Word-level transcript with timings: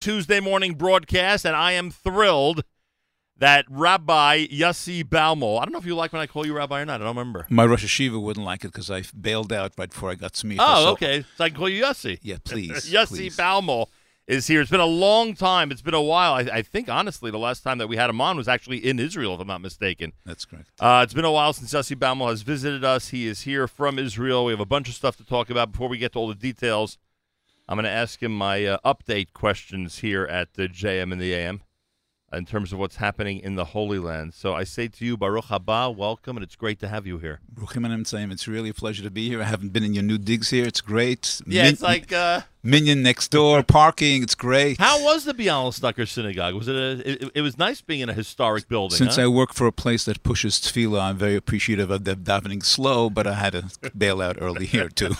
Tuesday 0.00 0.40
morning 0.40 0.74
broadcast, 0.74 1.44
and 1.44 1.56
I 1.56 1.72
am 1.72 1.90
thrilled 1.90 2.62
that 3.36 3.64
Rabbi 3.68 4.46
Yossi 4.46 5.02
Baumel. 5.04 5.60
I 5.60 5.64
don't 5.64 5.72
know 5.72 5.78
if 5.78 5.86
you 5.86 5.94
like 5.94 6.12
when 6.12 6.22
I 6.22 6.26
call 6.26 6.46
you 6.46 6.56
Rabbi 6.56 6.80
or 6.80 6.84
not. 6.84 7.00
I 7.00 7.04
don't 7.04 7.16
remember. 7.16 7.46
My 7.50 7.64
Rosh 7.64 7.84
Hashiva 7.84 8.20
wouldn't 8.20 8.44
like 8.44 8.64
it 8.64 8.68
because 8.68 8.90
I 8.90 9.02
bailed 9.18 9.52
out 9.52 9.72
right 9.78 9.90
before 9.90 10.10
I 10.10 10.14
got 10.14 10.32
smicha. 10.34 10.56
Oh, 10.60 10.84
so- 10.84 10.90
okay. 10.92 11.24
So 11.36 11.44
I 11.44 11.48
can 11.50 11.58
call 11.58 11.68
you 11.68 11.82
Yossi. 11.84 12.18
Yeah, 12.22 12.36
please. 12.42 12.72
Yossi 12.92 13.08
please. 13.08 13.36
Baumel 13.36 13.86
is 14.26 14.46
here. 14.46 14.60
It's 14.60 14.70
been 14.70 14.80
a 14.80 14.86
long 14.86 15.34
time. 15.34 15.70
It's 15.70 15.82
been 15.82 15.94
a 15.94 16.02
while. 16.02 16.34
I, 16.34 16.40
I 16.58 16.62
think, 16.62 16.88
honestly, 16.88 17.30
the 17.30 17.38
last 17.38 17.60
time 17.62 17.78
that 17.78 17.86
we 17.88 17.96
had 17.96 18.10
him 18.10 18.20
on 18.20 18.36
was 18.36 18.46
actually 18.48 18.78
in 18.78 18.98
Israel, 18.98 19.34
if 19.34 19.40
I'm 19.40 19.46
not 19.46 19.60
mistaken. 19.60 20.12
That's 20.26 20.44
correct. 20.44 20.70
Uh, 20.80 21.00
it's 21.04 21.14
been 21.14 21.24
a 21.24 21.32
while 21.32 21.52
since 21.52 21.72
Yossi 21.72 21.96
Baumel 21.96 22.28
has 22.30 22.42
visited 22.42 22.84
us. 22.84 23.08
He 23.08 23.26
is 23.26 23.42
here 23.42 23.66
from 23.66 23.98
Israel. 23.98 24.44
We 24.44 24.52
have 24.52 24.60
a 24.60 24.66
bunch 24.66 24.88
of 24.88 24.94
stuff 24.94 25.16
to 25.16 25.24
talk 25.24 25.48
about. 25.50 25.72
Before 25.72 25.88
we 25.88 25.98
get 25.98 26.12
to 26.12 26.18
all 26.18 26.28
the 26.28 26.34
details, 26.34 26.98
I'm 27.68 27.76
going 27.76 27.84
to 27.84 27.90
ask 27.90 28.22
him 28.22 28.36
my 28.36 28.64
uh, 28.64 28.78
update 28.82 29.34
questions 29.34 29.98
here 29.98 30.24
at 30.24 30.54
the 30.54 30.68
JM 30.68 31.12
in 31.12 31.18
the 31.18 31.34
AM 31.34 31.60
in 32.32 32.44
terms 32.44 32.72
of 32.72 32.78
what's 32.78 32.96
happening 32.96 33.38
in 33.40 33.54
the 33.54 33.66
Holy 33.66 33.98
Land. 33.98 34.34
So 34.34 34.54
I 34.54 34.64
say 34.64 34.88
to 34.88 35.04
you, 35.04 35.16
Baruch 35.16 35.46
haba, 35.46 35.94
welcome, 35.94 36.36
and 36.36 36.44
it's 36.44 36.56
great 36.56 36.78
to 36.80 36.88
have 36.88 37.06
you 37.06 37.18
here. 37.18 37.40
Bruchim 37.54 37.90
and 37.90 38.04
Emtzaim, 38.04 38.30
it's 38.30 38.46
really 38.46 38.68
a 38.68 38.74
pleasure 38.74 39.02
to 39.02 39.10
be 39.10 39.28
here. 39.28 39.40
I 39.40 39.44
haven't 39.44 39.72
been 39.72 39.84
in 39.84 39.94
your 39.94 40.02
new 40.02 40.18
digs 40.18 40.50
here. 40.50 40.66
It's 40.66 40.80
great. 40.80 41.40
Yeah, 41.46 41.62
Min- 41.62 41.72
it's 41.72 41.82
like, 41.82 42.12
uh, 42.12 42.42
Minyan 42.62 43.02
next 43.02 43.28
door, 43.28 43.62
parking. 43.66 44.22
It's 44.22 44.34
great. 44.34 44.78
how 44.78 45.02
was 45.02 45.24
the 45.24 45.32
Bialystoker 45.32 46.06
Synagogue? 46.06 46.54
Was 46.54 46.68
it 46.68 46.76
a? 46.76 47.10
It, 47.10 47.30
it 47.36 47.40
was 47.40 47.56
nice 47.56 47.80
being 47.80 48.00
in 48.00 48.10
a 48.10 48.14
historic 48.14 48.68
building. 48.68 48.98
Since 48.98 49.16
huh? 49.16 49.22
I 49.22 49.28
work 49.28 49.54
for 49.54 49.66
a 49.66 49.72
place 49.72 50.04
that 50.04 50.22
pushes 50.22 50.56
tefillah, 50.60 51.00
I'm 51.00 51.16
very 51.16 51.36
appreciative 51.36 51.90
of 51.90 52.04
them 52.04 52.24
davening 52.24 52.62
slow, 52.62 53.08
but 53.08 53.26
I 53.26 53.34
had 53.34 53.52
to 53.54 53.90
bail 53.96 54.20
out 54.20 54.36
early 54.40 54.66
here, 54.66 54.88
too. 54.88 55.14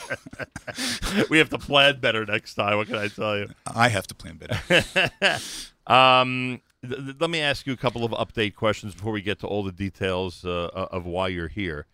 we 1.31 1.39
have 1.39 1.49
to 1.51 1.59
plan 1.59 2.01
better 2.01 2.27
next 2.27 2.55
time. 2.55 2.77
What 2.77 2.89
can 2.89 2.97
I 2.97 3.09
tell 3.09 3.39
you? 3.39 3.49
I 3.75 3.89
have 3.89 4.07
to 4.09 4.15
plan 4.15 4.39
better. 4.39 5.41
Um, 5.87 6.61
th- 6.87 7.17
let 7.21 7.31
me 7.31 7.41
ask 7.41 7.67
you 7.67 7.73
a 7.73 7.77
couple 7.77 8.05
of 8.05 8.13
update 8.13 8.55
questions 8.55 8.95
before 8.95 9.13
we 9.13 9.23
get 9.23 9.39
to 9.41 9.47
all 9.47 9.63
the 9.63 9.73
details 9.73 10.45
uh, 10.45 10.69
of 10.75 11.07
why 11.07 11.29
you're 11.29 11.49
here. 11.49 11.87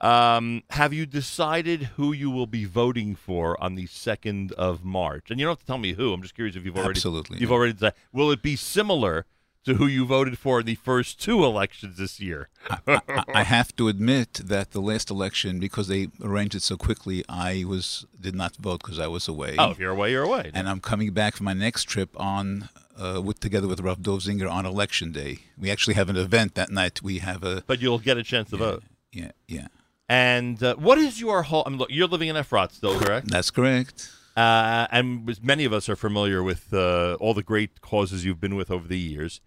Um, 0.00 0.62
have 0.70 0.92
you 0.92 1.06
decided 1.06 1.82
who 1.96 2.12
you 2.12 2.30
will 2.30 2.46
be 2.46 2.64
voting 2.64 3.16
for 3.16 3.60
on 3.60 3.74
the 3.74 3.86
second 3.86 4.52
of 4.52 4.84
March? 4.84 5.30
And 5.30 5.40
you 5.40 5.46
don't 5.46 5.52
have 5.52 5.60
to 5.60 5.66
tell 5.66 5.78
me 5.78 5.94
who. 5.94 6.12
I'm 6.12 6.22
just 6.22 6.36
curious 6.36 6.54
if 6.54 6.64
you've 6.64 6.76
already 6.76 6.90
Absolutely, 6.90 7.38
you've 7.38 7.50
yeah. 7.50 7.56
already 7.56 7.72
decided. 7.72 7.96
Will 8.12 8.30
it 8.30 8.40
be 8.40 8.54
similar 8.54 9.26
to 9.64 9.74
who 9.74 9.86
you 9.88 10.06
voted 10.06 10.38
for 10.38 10.60
in 10.60 10.66
the 10.66 10.76
first 10.76 11.20
two 11.20 11.44
elections 11.44 11.96
this 11.98 12.20
year? 12.20 12.48
I, 12.86 13.00
I 13.34 13.42
have 13.42 13.74
to 13.74 13.88
admit 13.88 14.34
that 14.34 14.70
the 14.70 14.80
last 14.80 15.10
election, 15.10 15.58
because 15.58 15.88
they 15.88 16.08
arranged 16.22 16.54
it 16.54 16.62
so 16.62 16.76
quickly, 16.76 17.24
I 17.28 17.64
was 17.66 18.06
did 18.20 18.36
not 18.36 18.54
vote 18.54 18.82
because 18.84 19.00
I 19.00 19.08
was 19.08 19.26
away. 19.26 19.56
Oh, 19.58 19.72
if 19.72 19.80
you're 19.80 19.90
away, 19.90 20.12
you're 20.12 20.22
away. 20.22 20.52
and 20.54 20.68
I'm 20.68 20.78
coming 20.80 21.10
back 21.12 21.34
for 21.34 21.42
my 21.42 21.54
next 21.54 21.84
trip 21.84 22.10
on 22.20 22.68
uh, 22.98 23.20
with 23.22 23.40
together 23.40 23.68
with 23.68 23.80
Rav 23.80 24.02
Dov 24.02 24.20
Zinger 24.20 24.50
on 24.50 24.66
election 24.66 25.12
day. 25.12 25.40
We 25.58 25.70
actually 25.70 25.94
have 25.94 26.08
an 26.08 26.16
event 26.16 26.54
that 26.54 26.70
night. 26.70 27.02
We 27.02 27.18
have 27.18 27.42
a 27.44 27.62
but 27.66 27.80
you'll 27.80 27.98
get 27.98 28.16
a 28.16 28.22
chance 28.22 28.50
to 28.50 28.56
vote. 28.56 28.82
yeah 29.12 29.32
yeah. 29.46 29.68
And 30.08 30.62
uh, 30.62 30.76
what 30.76 30.98
is 30.98 31.20
your 31.20 31.42
whole? 31.42 31.62
I 31.66 31.70
mean, 31.70 31.78
look, 31.78 31.90
you're 31.90 32.08
living 32.08 32.28
in 32.28 32.36
Efrat 32.36 32.72
still, 32.72 32.98
correct? 32.98 33.30
That's 33.30 33.50
correct. 33.50 34.10
Uh, 34.36 34.86
and 34.90 35.38
many 35.42 35.64
of 35.64 35.72
us 35.72 35.88
are 35.88 35.96
familiar 35.96 36.42
with 36.42 36.72
uh, 36.72 37.16
all 37.20 37.34
the 37.34 37.42
great 37.42 37.80
causes 37.80 38.24
you've 38.24 38.40
been 38.40 38.54
with 38.54 38.70
over 38.70 38.86
the 38.86 38.98
years. 38.98 39.40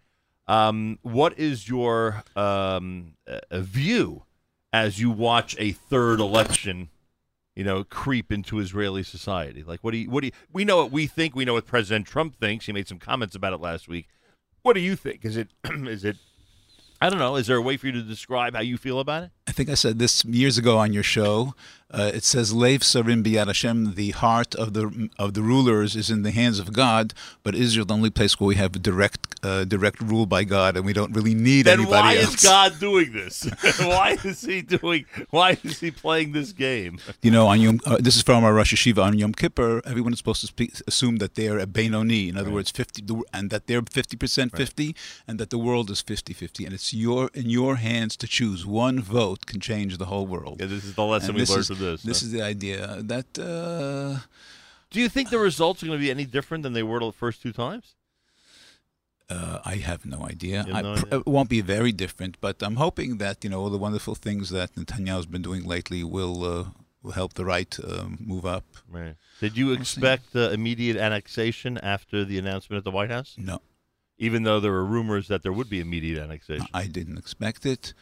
Um, 0.47 0.99
what 1.02 1.39
is 1.39 1.69
your 1.69 2.23
um, 2.36 3.13
uh, 3.25 3.39
view 3.61 4.23
as 4.73 4.99
you 4.99 5.09
watch 5.09 5.55
a 5.59 5.71
third 5.71 6.19
election, 6.19 6.89
you 7.55 7.63
know, 7.63 7.83
creep 7.83 8.31
into 8.31 8.59
Israeli 8.59 9.03
society? 9.03 9.63
Like, 9.63 9.81
what 9.81 9.91
do 9.91 9.97
you? 9.97 10.09
What 10.09 10.21
do 10.21 10.27
you? 10.27 10.33
We 10.52 10.66
know 10.66 10.77
what 10.77 10.91
we 10.91 11.07
think. 11.07 11.35
We 11.35 11.45
know 11.45 11.53
what 11.53 11.66
President 11.66 12.08
Trump 12.08 12.35
thinks. 12.35 12.66
He 12.66 12.73
made 12.73 12.88
some 12.88 12.99
comments 12.99 13.35
about 13.35 13.53
it 13.53 13.61
last 13.61 13.88
week. 13.88 14.08
What 14.61 14.73
do 14.73 14.80
you 14.80 14.95
think? 14.95 15.25
Is 15.25 15.38
it? 15.38 15.49
is 15.66 16.05
it? 16.05 16.17
I 17.02 17.09
don't 17.09 17.19
know. 17.19 17.35
Is 17.35 17.47
there 17.47 17.58
a 17.58 17.61
way 17.61 17.77
for 17.77 17.88
you 17.88 17.93
to 17.93 18.02
describe 18.03 18.55
how 18.55 18.61
you 18.61 18.77
feel 18.77 18.99
about 18.99 19.23
it? 19.23 19.31
I 19.52 19.53
think 19.53 19.67
I 19.69 19.73
said 19.73 19.99
this 19.99 20.23
years 20.23 20.57
ago 20.57 20.77
on 20.77 20.93
your 20.93 21.03
show. 21.03 21.55
Uh, 21.93 22.09
it 22.14 22.23
says, 22.23 22.53
Leif 22.53 22.81
Sarim 22.83 23.21
Biyad 23.21 23.48
Hashem." 23.48 23.95
The 23.95 24.11
heart 24.11 24.55
of 24.55 24.73
the 24.73 25.09
of 25.20 25.33
the 25.33 25.42
rulers 25.42 25.93
is 25.93 26.09
in 26.09 26.23
the 26.23 26.31
hands 26.31 26.58
of 26.58 26.71
God, 26.71 27.14
but 27.43 27.53
Israel 27.53 27.86
the 27.86 27.93
only 27.93 28.09
place 28.09 28.39
where 28.39 28.48
we 28.48 28.55
have 28.55 28.71
direct 28.81 29.36
uh, 29.43 29.65
direct 29.65 29.99
rule 29.99 30.26
by 30.26 30.45
God, 30.45 30.77
and 30.77 30.86
we 30.86 30.93
don't 30.93 31.14
really 31.14 31.36
need 31.36 31.65
Then 31.65 31.80
anybody 31.81 32.15
why 32.15 32.15
else. 32.15 32.36
is 32.36 32.43
God 32.43 32.80
doing 32.80 33.11
this? 33.11 33.43
why 33.80 34.17
is 34.23 34.42
he 34.42 34.61
doing? 34.61 35.05
Why 35.31 35.58
is 35.64 35.81
he 35.81 35.92
playing 35.92 36.31
this 36.31 36.53
game? 36.53 36.99
You 37.21 37.31
know, 37.31 37.47
on 37.47 37.59
Yom, 37.59 37.81
uh, 37.86 37.97
this 37.99 38.15
is 38.15 38.21
from 38.21 38.45
our 38.45 38.53
Rosh 38.53 38.73
Hashiva 38.73 39.03
on 39.03 39.17
Yom 39.17 39.33
Kippur. 39.33 39.81
Everyone 39.86 40.14
is 40.14 40.20
supposed 40.20 40.42
to 40.42 40.47
speak, 40.47 40.71
assume 40.87 41.17
that 41.17 41.36
they 41.36 41.49
are 41.49 41.59
a 41.59 41.67
Benoni, 41.67 42.30
in 42.30 42.37
other 42.37 42.52
words, 42.52 42.71
fifty, 42.71 43.03
and 43.33 43.49
that 43.49 43.67
they're 43.67 43.81
fifty 43.81 44.15
percent 44.15 44.55
fifty, 44.55 44.95
and 45.27 45.39
that 45.39 45.49
the 45.49 45.58
world 45.58 45.89
is 45.89 46.02
50-50. 46.02 46.65
and 46.65 46.73
it's 46.73 46.93
your 46.93 47.30
in 47.33 47.49
your 47.49 47.76
hands 47.76 48.15
to 48.15 48.27
choose. 48.27 48.65
One 48.65 49.02
vote 49.02 49.40
can 49.45 49.59
change 49.59 49.97
the 49.97 50.05
whole 50.05 50.27
world. 50.27 50.59
Yeah, 50.59 50.67
this 50.67 50.83
is 50.83 50.95
the 50.95 51.03
lesson 51.03 51.31
And 51.31 51.39
we 51.39 51.45
learned 51.45 51.59
is, 51.59 51.67
from 51.67 51.79
this. 51.79 52.03
This 52.03 52.21
is 52.21 52.31
the 52.31 52.41
idea 52.41 53.02
that 53.03 53.37
uh, 53.39 54.19
Do 54.89 54.99
you 54.99 55.09
think 55.09 55.29
the 55.29 55.39
results 55.39 55.81
are 55.81 55.87
going 55.87 55.97
to 55.99 56.03
be 56.03 56.11
any 56.11 56.25
different 56.25 56.63
than 56.63 56.73
they 56.73 56.83
were 56.83 56.99
the 56.99 57.11
first 57.11 57.41
two 57.41 57.52
times? 57.52 57.95
uh, 59.31 59.59
I 59.65 59.75
have 59.75 60.05
no 60.05 60.25
idea. 60.25 60.63
Have 60.63 60.75
I 60.75 60.81
no 60.81 60.93
pr- 60.95 61.05
idea? 61.07 61.19
It 61.19 61.27
won't 61.27 61.49
be 61.49 61.61
very 61.61 61.91
different, 61.91 62.39
but 62.41 62.61
I'm 62.61 62.75
hoping 62.75 63.17
that 63.17 63.43
you 63.43 63.49
know 63.49 63.61
all 63.61 63.69
the 63.69 63.77
wonderful 63.77 64.15
things 64.15 64.49
that 64.49 64.75
Netanyahu's 64.75 65.25
been 65.25 65.41
doing 65.41 65.63
lately 65.63 66.03
will 66.03 66.43
uh, 66.43 66.65
will 67.02 67.11
help 67.13 67.33
the 67.33 67.45
right 67.45 67.73
uh, 67.83 68.05
move 68.19 68.45
up. 68.45 68.65
Right. 68.89 69.15
Did 69.39 69.58
you 69.58 69.71
expect 69.71 70.35
uh, 70.35 70.49
immediate 70.52 70.97
annexation 70.97 71.77
after 71.77 72.25
the 72.25 72.37
announcement 72.37 72.77
at 72.79 72.83
the 72.83 72.91
White 72.91 73.09
House? 73.09 73.35
No, 73.37 73.59
Even 74.17 74.43
though 74.43 74.59
there 74.59 74.71
were 74.71 74.85
rumors 74.85 75.27
that 75.29 75.41
there 75.43 75.53
would 75.53 75.69
be 75.69 75.79
immediate 75.79 76.21
annexation. 76.21 76.67
I 76.73 76.85
didn't 76.87 77.17
expect 77.17 77.65
it. 77.65 77.93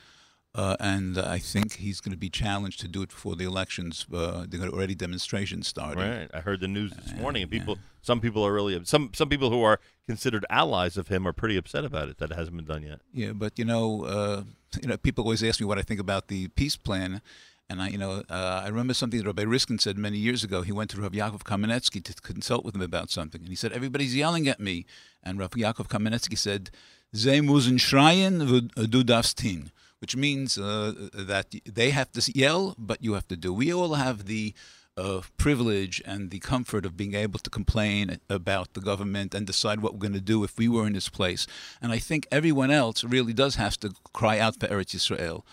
Uh, 0.56 0.76
and 0.80 1.18
I 1.20 1.38
think 1.38 1.76
he's 1.76 2.02
going 2.02 2.12
to 2.12 2.18
be 2.18 2.30
challenged 2.30 2.80
to 2.80 2.88
do 2.88 3.04
it 3.04 3.10
before 3.10 3.36
the 3.36 3.46
elections. 3.46 4.08
Uh, 4.12 4.46
there 4.50 4.62
are 4.64 4.70
already 4.70 4.96
demonstrations 4.96 5.68
starting. 5.68 6.04
Right. 6.04 6.30
I 6.34 6.40
heard 6.40 6.60
the 6.60 6.68
news 6.68 6.92
this 6.92 7.12
Yeah, 7.12 7.22
morning, 7.22 7.44
and 7.44 7.54
yeah. 7.54 7.60
people, 7.60 7.78
some 8.02 8.20
people 8.20 8.44
are 8.44 8.52
really, 8.52 8.84
some 8.84 9.12
some 9.14 9.30
people 9.30 9.52
who 9.52 9.62
are 9.62 9.80
considered 10.08 10.46
allies 10.50 10.98
of 10.98 11.08
him 11.08 11.28
are 11.28 11.34
pretty 11.34 11.56
upset 11.56 11.86
about 11.86 12.10
it 12.10 12.18
that 12.18 12.32
it 12.32 12.36
hasn't 12.36 12.56
been 12.58 12.66
done 12.66 12.82
yet. 12.82 13.00
Yeah, 13.14 13.34
but 13.34 13.60
you 13.60 13.66
know, 13.66 14.06
uh, 14.06 14.44
you 14.82 14.88
know, 14.90 14.98
people 14.98 15.24
always 15.24 15.44
ask 15.44 15.60
me 15.60 15.68
what 15.68 15.78
I 15.78 15.84
think 15.84 16.00
about 16.00 16.30
the 16.30 16.48
peace 16.48 16.76
plan, 16.76 17.22
and 17.70 17.80
I, 17.80 17.90
you 17.90 18.00
know, 18.00 18.24
uh, 18.28 18.62
I 18.66 18.70
remember 18.70 18.96
something 18.96 19.20
that 19.20 19.28
Rabbi 19.28 19.44
Riskin 19.44 19.78
said 19.78 20.00
many 20.00 20.18
years 20.18 20.44
ago. 20.44 20.64
He 20.64 20.72
went 20.72 20.90
to 20.92 21.02
Rav 21.02 21.12
Yaakov 21.12 21.44
Kamenetsky 21.44 22.04
to 22.04 22.14
consult 22.24 22.66
with 22.66 22.74
him 22.74 22.82
about 22.82 23.12
something, 23.12 23.42
and 23.42 23.50
he 23.50 23.56
said 23.56 23.72
everybody's 23.72 24.16
yelling 24.16 24.48
at 24.48 24.60
me, 24.60 24.88
and 25.22 25.38
Rav 25.38 25.52
Yaakov 25.52 25.90
Kamenetsky 25.90 26.36
said, 26.40 26.72
"Ze 27.16 27.40
müssen 27.42 27.78
schreien, 27.78 28.50
wo 28.50 28.62
du 28.88 29.04
darfst 29.04 29.42
hin," 29.42 29.72
which 30.00 30.16
means 30.16 30.58
uh, 30.58 31.10
that 31.14 31.54
they 31.66 31.92
have 31.92 32.12
to 32.14 32.32
yell, 32.34 32.76
but 32.78 33.04
you 33.04 33.14
have 33.14 33.28
to 33.28 33.36
do. 33.36 33.54
We 33.54 33.74
all 33.74 33.94
have 33.96 34.26
the 34.26 34.54
uh, 34.98 35.22
privilege 35.38 36.02
and 36.06 36.30
the 36.30 36.40
comfort 36.40 36.86
of 36.86 36.98
being 36.98 37.14
able 37.14 37.40
to 37.40 37.50
complain 37.50 38.20
about 38.30 38.74
the 38.74 38.82
government 38.82 39.34
and 39.34 39.48
decide 39.48 39.82
what 39.82 39.94
we're 39.94 40.00
going 40.00 40.14
to 40.14 40.22
do 40.22 40.44
if 40.44 40.58
we 40.58 40.68
were 40.68 40.86
in 40.86 40.94
this 40.94 41.10
place. 41.10 41.48
And 41.82 41.92
I 41.92 42.00
think 42.00 42.28
everyone 42.32 42.72
else 42.72 43.04
really 43.04 43.34
does 43.34 43.56
have 43.56 43.80
to 43.80 43.94
cry 44.14 44.40
out 44.40 44.60
for 44.60 44.68
Eretz 44.68 44.96
Yisrael. 44.96 45.44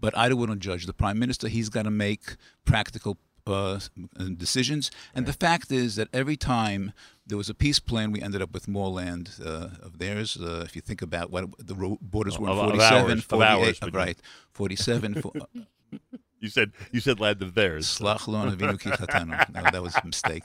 But 0.00 0.16
I 0.16 0.28
don't 0.28 0.38
want 0.38 0.52
to 0.52 0.56
judge 0.56 0.86
the 0.86 0.92
prime 0.92 1.18
minister. 1.18 1.48
He's 1.48 1.68
got 1.68 1.82
to 1.82 1.90
make 1.90 2.36
practical 2.64 3.18
uh, 3.46 3.80
decisions. 4.36 4.90
And 5.14 5.26
the 5.26 5.32
fact 5.32 5.72
is 5.72 5.96
that 5.96 6.08
every 6.12 6.36
time 6.36 6.92
there 7.28 7.38
was 7.38 7.48
a 7.48 7.54
peace 7.54 7.78
plan, 7.78 8.10
we 8.10 8.20
ended 8.22 8.42
up 8.42 8.52
with 8.52 8.66
more 8.68 8.88
land 8.88 9.30
uh, 9.44 9.68
of 9.82 9.98
theirs. 9.98 10.36
Uh, 10.36 10.62
if 10.64 10.74
you 10.74 10.82
think 10.82 11.02
about 11.02 11.30
what 11.30 11.44
the 11.58 11.74
borders 12.00 12.38
were 12.38 12.48
in 12.48 12.52
Of- 12.52 12.58
of 12.58 12.70
47, 12.70 13.10
ours, 13.10 13.18
of 13.18 13.24
48, 13.26 13.48
ours, 13.68 13.78
uh, 13.82 13.90
right, 13.92 14.18
47, 14.52 15.14
fo- 15.22 15.32
You 16.40 16.48
said 16.48 16.70
you 16.92 17.00
said 17.00 17.18
land 17.18 17.42
of 17.42 17.54
theirs. 17.54 17.86
Slach 17.98 18.20
avinu 18.28 18.78
ki. 18.80 18.90
No, 19.52 19.62
that 19.72 19.82
was 19.82 19.96
a 19.96 20.06
mistake. 20.06 20.44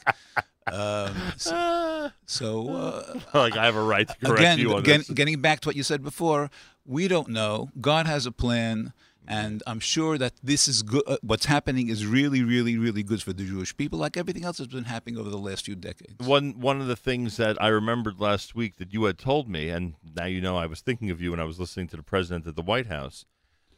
Um, 0.66 1.14
so, 1.38 2.10
so 2.26 2.70
uh, 2.70 3.20
like 3.34 3.56
I 3.56 3.66
have 3.66 3.76
a 3.76 3.84
right 3.84 4.08
to 4.08 4.16
correct 4.26 4.40
again, 4.40 4.60
you 4.60 4.74
on 4.74 4.80
again, 4.80 5.00
this. 5.02 5.10
getting 5.12 5.40
back 5.42 5.60
to 5.62 5.70
what 5.70 5.76
you 5.76 5.84
said 5.84 6.02
before, 6.04 6.50
we 6.86 7.08
don't 7.08 7.30
know. 7.30 7.70
God 7.80 8.08
has 8.08 8.26
a 8.26 8.32
plan, 8.32 8.94
and 9.28 9.64
I'm 9.66 9.80
sure 9.80 10.18
that 10.18 10.34
this 10.44 10.68
is 10.68 10.84
good. 10.84 11.04
Uh, 11.08 11.18
what's 11.22 11.46
happening 11.46 11.90
is 11.90 12.06
really, 12.06 12.44
really, 12.44 12.78
really 12.78 13.04
good 13.04 13.22
for 13.22 13.34
the 13.34 13.46
Jewish 13.46 13.76
people, 13.76 14.00
like 14.00 14.18
everything 14.18 14.44
else 14.44 14.58
that's 14.58 14.74
been 14.74 14.84
happening 14.86 15.18
over 15.18 15.30
the 15.30 15.38
last 15.38 15.66
few 15.66 15.76
decades. 15.76 16.16
One 16.26 16.60
one 16.60 16.82
of 16.82 16.88
the 16.88 16.96
things 16.96 17.38
that 17.38 17.62
I 17.62 17.68
remembered 17.68 18.20
last 18.20 18.56
week 18.56 18.78
that 18.78 18.94
you 18.94 19.04
had 19.06 19.18
told 19.18 19.50
me, 19.50 19.70
and 19.70 19.96
now 20.16 20.26
you 20.26 20.42
know 20.42 20.58
I 20.58 20.66
was 20.66 20.82
thinking 20.82 21.10
of 21.10 21.22
you 21.22 21.32
when 21.32 21.40
I 21.40 21.46
was 21.46 21.60
listening 21.60 21.88
to 21.90 21.98
the 21.98 22.04
president 22.04 22.48
at 22.48 22.56
the 22.56 22.62
White 22.62 22.88
House. 22.88 23.26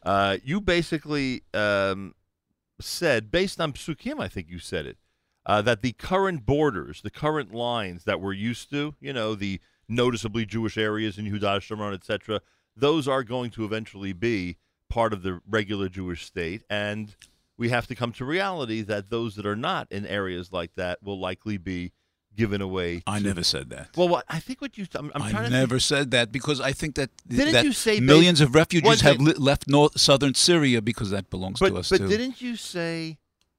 Uh, 0.04 0.38
you 0.44 0.62
basically 0.62 1.44
um, 1.54 2.14
said, 2.80 3.32
based 3.32 3.60
on 3.60 3.74
psukim, 3.74 4.20
I 4.20 4.28
think 4.28 4.50
you 4.50 4.60
said 4.60 4.86
it, 4.86 4.98
uh, 5.46 5.62
that 5.64 5.82
the 5.82 5.94
current 5.94 6.46
borders, 6.46 7.02
the 7.02 7.10
current 7.10 7.54
lines 7.54 8.04
that 8.04 8.22
we're 8.22 8.34
used 8.34 8.70
to, 8.72 8.96
you 9.00 9.14
know, 9.14 9.36
the 9.36 9.60
noticeably 9.88 10.46
Jewish 10.46 10.78
areas 10.78 11.18
in 11.18 11.26
Yehuda 11.26 11.60
Shomron, 11.60 11.94
etc., 11.94 12.42
those 12.76 13.08
are 13.08 13.24
going 13.24 13.52
to 13.52 13.64
eventually 13.64 14.14
be 14.14 14.58
part 14.90 15.14
of 15.14 15.24
the 15.24 15.42
regular 15.50 15.90
Jewish 15.90 16.26
state, 16.26 16.64
and 16.70 17.16
we 17.58 17.70
have 17.70 17.88
to 17.88 17.96
come 17.96 18.12
to 18.14 18.26
reality 18.26 18.82
that 18.82 19.10
those 19.10 19.36
that 19.36 19.46
are 19.46 19.56
not 19.56 19.92
in 19.92 20.06
areas 20.06 20.52
like 20.52 20.76
that 20.76 21.02
will 21.04 21.20
likely 21.20 21.58
be 21.58 21.92
given 22.36 22.62
away. 22.62 23.02
I 23.08 23.20
to- 23.20 23.26
never 23.26 23.44
said 23.44 23.70
that. 23.70 23.90
Well, 23.96 24.10
what, 24.10 24.26
I 24.28 24.40
think 24.40 24.62
what 24.62 24.78
you. 24.78 24.86
I'm, 24.96 25.12
I'm 25.16 25.22
I 25.22 25.32
trying 25.32 25.46
to. 25.46 25.50
never 25.52 25.80
said 25.80 26.12
that 26.12 26.32
because 26.32 26.60
I 26.60 26.74
think 26.74 26.96
that 26.96 27.10
Didn't 27.28 27.54
that 27.54 27.66
you 27.66 27.72
say 27.72 28.00
millions 28.00 28.42
of 28.42 28.54
refugees 28.56 29.02
have 29.02 29.20
li- 29.20 29.34
left 29.38 29.68
north 29.68 30.00
southern 30.00 30.34
Syria 30.34 30.82
because 30.82 31.12
that 31.12 31.30
belongs 31.30 31.60
but 31.60 31.70
to 31.70 31.78
us 31.78 31.90
but 31.90 32.00
too. 32.00 32.08
didn't 32.08 32.42
you 32.42 32.56
say? 32.56 33.18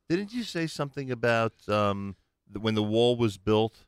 Didn't 0.08 0.32
you 0.32 0.44
say 0.44 0.67
something 0.67 1.11
about 1.11 1.55
um, 1.69 2.17
when 2.61 2.75
the 2.75 2.82
wall 2.82 3.17
was 3.17 3.38
built? 3.38 3.84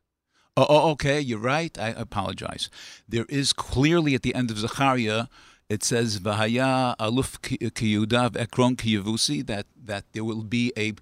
Oh, 0.57 0.65
oh, 0.67 0.89
okay, 0.91 1.21
you're 1.21 1.39
right. 1.39 1.77
I 1.79 1.89
apologize. 1.89 2.69
There 3.07 3.25
is 3.29 3.53
clearly 3.53 4.15
at 4.15 4.23
the 4.23 4.35
end 4.35 4.51
of 4.51 4.57
Zechariah, 4.57 5.27
it 5.69 5.83
says 5.83 6.19
Vahaya 6.19 6.95
aluf 6.97 7.39
kiyudav 7.39 8.35
ekron 8.35 8.75
kiyavusi 8.75 9.45
that 9.45 9.67
that 9.77 10.05
there 10.13 10.23
will 10.23 10.43
be 10.43 10.73
a 10.75 10.93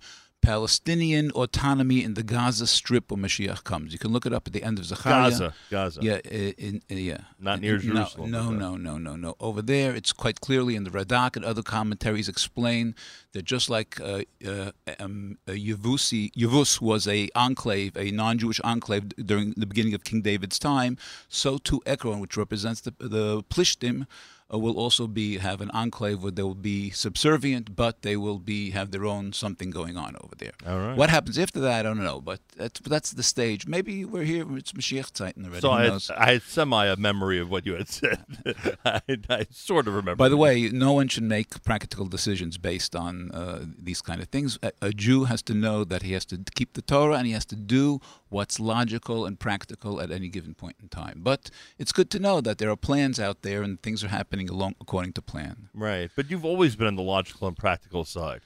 Palestinian 0.42 1.32
autonomy 1.32 2.04
in 2.04 2.14
the 2.14 2.24
Gaza 2.24 2.68
Strip 2.68 3.12
when 3.12 3.22
Mashiach 3.22 3.64
comes. 3.64 3.92
You 3.92 4.00
can 4.00 4.12
look 4.12 4.26
it 4.26 4.34
up 4.34 4.48
at 4.48 4.54
the 4.54 4.64
end 4.64 4.80
of 4.80 4.86
Zechariah. 4.86 5.32
Gaza, 5.32 5.54
Gaza. 5.70 6.00
Yeah, 6.02 6.20
in, 6.20 6.82
in, 6.88 6.98
yeah. 7.00 7.18
Not 7.40 7.60
near 7.60 7.74
No, 7.74 7.80
Jerusalem, 7.80 8.32
No, 8.32 8.40
uh, 8.40 8.52
no, 8.52 8.78
no, 8.78 8.98
no, 8.98 9.16
no. 9.16 9.36
Over 9.40 9.62
there, 9.62 9.94
it's 9.94 10.14
quite 10.14 10.40
clearly 10.40 10.76
in 10.76 10.84
the 10.84 10.90
Radak 10.90 11.36
and 11.36 11.44
other 11.44 11.64
commentaries 11.64 12.30
explain 12.30 12.96
that 13.34 13.46
just 13.46 13.70
like 13.70 14.00
uh, 14.00 14.22
uh, 14.48 14.72
um, 15.00 15.38
uh, 15.48 15.52
Yevusi, 15.52 16.32
Yevus 16.34 16.80
was 16.80 17.08
a 17.08 17.30
enclave, 17.36 17.98
a 17.98 18.12
non-Jewish 18.12 18.62
enclave 18.62 19.10
during 19.26 19.54
the 19.58 19.66
beginning 19.66 19.96
of 19.96 20.04
King 20.04 20.22
David's 20.22 20.60
time, 20.60 20.98
so 21.28 21.58
too 21.58 21.82
Ekron, 21.86 22.20
which 22.20 22.38
represents 22.38 22.80
the 22.82 22.94
the 23.00 23.44
Plishtim, 23.44 24.06
uh, 24.54 24.58
will 24.58 24.78
also 24.78 25.08
be 25.08 25.38
have 25.38 25.62
an 25.62 25.70
enclave 25.72 26.24
where 26.24 26.32
they 26.32 26.44
will 26.44 26.56
be 26.56 26.90
subservient, 26.92 27.76
but 27.76 28.02
they 28.02 28.16
will 28.16 28.40
be 28.40 28.72
have 28.72 28.92
their 28.92 29.06
own 29.06 29.34
something 29.34 29.70
going 29.70 29.98
on 29.98 30.16
over 30.22 30.36
there. 30.38 30.54
All 30.66 30.80
right. 30.80 30.98
What 30.98 31.10
happens 31.10 31.38
after 31.38 31.60
that, 31.62 31.80
I 31.80 31.84
don't 31.84 32.04
know, 32.04 32.22
but 32.22 32.40
that's, 32.56 32.80
that's 32.80 33.12
the 33.12 33.24
stage. 33.24 33.68
Maybe 33.68 34.06
we're 34.06 34.24
here. 34.24 34.46
It's 34.58 34.72
Mashiach 34.72 35.12
Titan 35.12 35.46
already. 35.46 35.62
So 35.62 35.72
I 35.72 35.84
had? 35.86 36.02
I 36.16 36.34
had 36.34 36.44
semi 36.44 36.86
a 36.86 36.96
memory 36.96 37.40
of 37.40 37.50
what 37.50 37.66
you 37.66 37.74
had 37.74 37.90
said. 37.90 38.26
I, 38.86 39.02
I 39.30 39.48
sort 39.52 39.88
of 39.88 39.96
remember. 39.96 40.16
By 40.16 40.30
the 40.30 40.38
way, 40.38 40.70
no 40.70 40.94
one 40.94 41.08
should 41.10 41.24
make 41.24 41.62
practical 41.64 42.06
decisions 42.06 42.58
based 42.58 42.96
on 42.96 43.32
uh, 43.32 43.66
these 43.78 44.02
kind 44.02 44.22
of 44.22 44.30
things. 44.30 44.58
A, 44.64 44.72
a 44.82 44.92
Jew 44.92 45.26
has 45.26 45.42
to 45.44 45.54
know 45.54 45.84
that 45.84 46.04
he 46.04 46.14
has 46.14 46.26
to 46.26 46.40
keep 46.56 46.74
the 46.74 46.82
Torah 46.82 47.16
and 47.16 47.28
he 47.28 47.34
has 47.34 47.46
to 47.46 47.56
do 47.56 48.00
what's 48.30 48.60
logical 48.60 49.26
and 49.26 49.40
practical 49.40 50.02
at 50.02 50.12
any 50.12 50.28
given 50.28 50.54
point 50.54 50.78
in 50.82 50.90
time. 50.90 51.22
But 51.24 51.50
it's 51.78 51.92
good 51.92 52.10
to 52.12 52.20
know 52.20 52.42
that 52.42 52.58
there 52.58 52.70
are 52.70 52.76
plans 52.76 53.20
out 53.20 53.42
there 53.42 53.62
and 53.62 53.82
things 53.82 54.04
are 54.04 54.10
happening 54.10 54.37
along 54.50 54.76
according 54.80 55.14
to 55.14 55.22
plan. 55.22 55.70
right, 55.74 56.10
but 56.16 56.30
you've 56.30 56.46
always 56.46 56.76
been 56.76 56.88
on 56.88 56.96
the 56.96 57.02
logical 57.02 57.48
and 57.48 57.58
practical 57.58 58.06
side, 58.06 58.42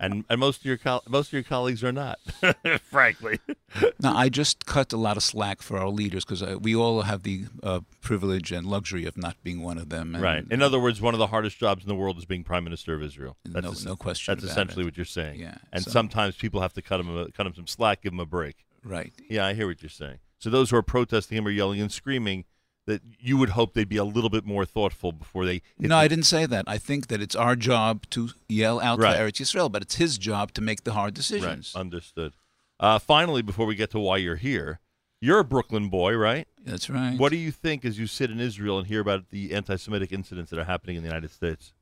and 0.00 0.24
and 0.28 0.40
most 0.40 0.60
of 0.60 0.64
your 0.66 0.78
most 1.08 1.28
of 1.28 1.32
your 1.32 1.42
colleagues 1.42 1.82
are 1.84 1.92
not, 1.92 2.18
frankly. 2.82 3.38
Now, 4.00 4.16
I 4.16 4.28
just 4.28 4.66
cut 4.66 4.92
a 4.92 4.96
lot 4.96 5.16
of 5.16 5.22
slack 5.22 5.62
for 5.62 5.78
our 5.78 5.88
leaders 5.88 6.24
because 6.24 6.42
we 6.60 6.74
all 6.74 7.02
have 7.02 7.22
the 7.22 7.44
uh, 7.62 7.80
privilege 8.00 8.52
and 8.52 8.66
luxury 8.66 9.04
of 9.06 9.16
not 9.16 9.36
being 9.42 9.62
one 9.62 9.78
of 9.78 9.88
them. 9.90 10.14
And 10.14 10.22
right. 10.24 10.44
In 10.50 10.62
other 10.62 10.78
words, 10.80 11.00
one 11.00 11.14
of 11.14 11.18
the 11.18 11.26
hardest 11.28 11.58
jobs 11.58 11.82
in 11.84 11.88
the 11.88 11.94
world 11.94 12.18
is 12.18 12.24
being 12.24 12.42
prime 12.44 12.64
minister 12.64 12.94
of 12.94 13.02
Israel. 13.02 13.36
No- 13.46 13.70
es- 13.70 13.84
no 13.84 13.96
question 13.96 14.34
That's 14.34 14.50
essentially 14.50 14.82
it. 14.82 14.86
what 14.86 14.96
you're 14.96 15.04
saying. 15.06 15.40
Yeah, 15.40 15.56
And 15.72 15.84
so- 15.84 15.90
sometimes 15.90 16.36
people 16.36 16.60
have 16.60 16.72
to 16.74 16.82
cut 16.82 17.00
him 17.00 17.14
a, 17.16 17.30
cut 17.32 17.46
him 17.46 17.54
some 17.54 17.66
slack, 17.66 18.02
give 18.02 18.12
him 18.12 18.20
a 18.20 18.26
break. 18.26 18.64
right. 18.84 19.12
Yeah, 19.28 19.44
I 19.46 19.54
hear 19.54 19.66
what 19.66 19.82
you're 19.82 19.90
saying. 19.90 20.18
So 20.38 20.50
those 20.50 20.70
who 20.70 20.76
are 20.76 20.82
protesting 20.82 21.38
him 21.38 21.46
are 21.46 21.50
yelling 21.50 21.80
and 21.80 21.90
screaming 21.90 22.44
that 22.86 23.02
you 23.20 23.36
would 23.36 23.50
hope 23.50 23.74
they'd 23.74 23.88
be 23.88 23.96
a 23.96 24.04
little 24.04 24.30
bit 24.30 24.44
more 24.46 24.64
thoughtful 24.64 25.12
before 25.12 25.44
they. 25.44 25.60
No, 25.78 25.88
the- 25.88 25.94
I 25.96 26.08
didn't 26.08 26.24
say 26.26 26.46
that. 26.46 26.64
I 26.68 26.78
think 26.78 27.08
that 27.08 27.20
it's 27.20 27.34
our 27.34 27.56
job 27.56 28.06
to 28.10 28.30
yell 28.48 28.80
out 28.80 28.98
Right. 28.98 29.16
for 29.16 29.22
Eretz 29.22 29.40
Yisrael, 29.42 29.70
but 29.70 29.82
it's 29.82 29.96
his 29.96 30.16
job 30.18 30.52
to 30.54 30.60
make 30.60 30.84
the 30.84 30.92
hard 30.92 31.08
Right. 31.08 31.14
decisions. 31.14 31.74
Understood. 31.74 32.32
Uh, 32.78 32.98
finally, 32.98 33.42
before 33.42 33.66
we 33.66 33.74
get 33.74 33.90
to 33.90 33.98
why 33.98 34.18
you're 34.18 34.36
here, 34.36 34.80
you're 35.20 35.38
a 35.40 35.44
Brooklyn 35.44 35.88
boy, 35.88 36.14
right? 36.14 36.46
That's 36.64 36.88
right. 36.90 37.18
What 37.18 37.30
do 37.30 37.36
you 37.38 37.50
think 37.50 37.84
as 37.84 37.98
you 37.98 38.06
sit 38.06 38.30
in 38.30 38.38
Israel 38.38 38.78
and 38.78 38.86
hear 38.86 39.00
about 39.00 39.30
the 39.30 39.52
anti-Semitic 39.54 40.12
incidents 40.12 40.50
that 40.50 40.58
are 40.58 40.64
happening 40.64 40.96
in 40.96 41.02
the 41.02 41.08
United 41.08 41.30
States? 41.32 41.72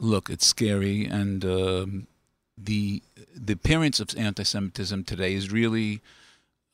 Look, 0.00 0.30
it's 0.30 0.46
scary, 0.46 1.04
and 1.04 1.44
um, 1.44 2.06
the 2.56 3.02
the 3.34 3.54
appearance 3.54 3.98
of 4.00 4.10
anti-Semitism 4.16 5.04
today 5.04 5.34
is 5.34 5.50
really. 5.52 6.00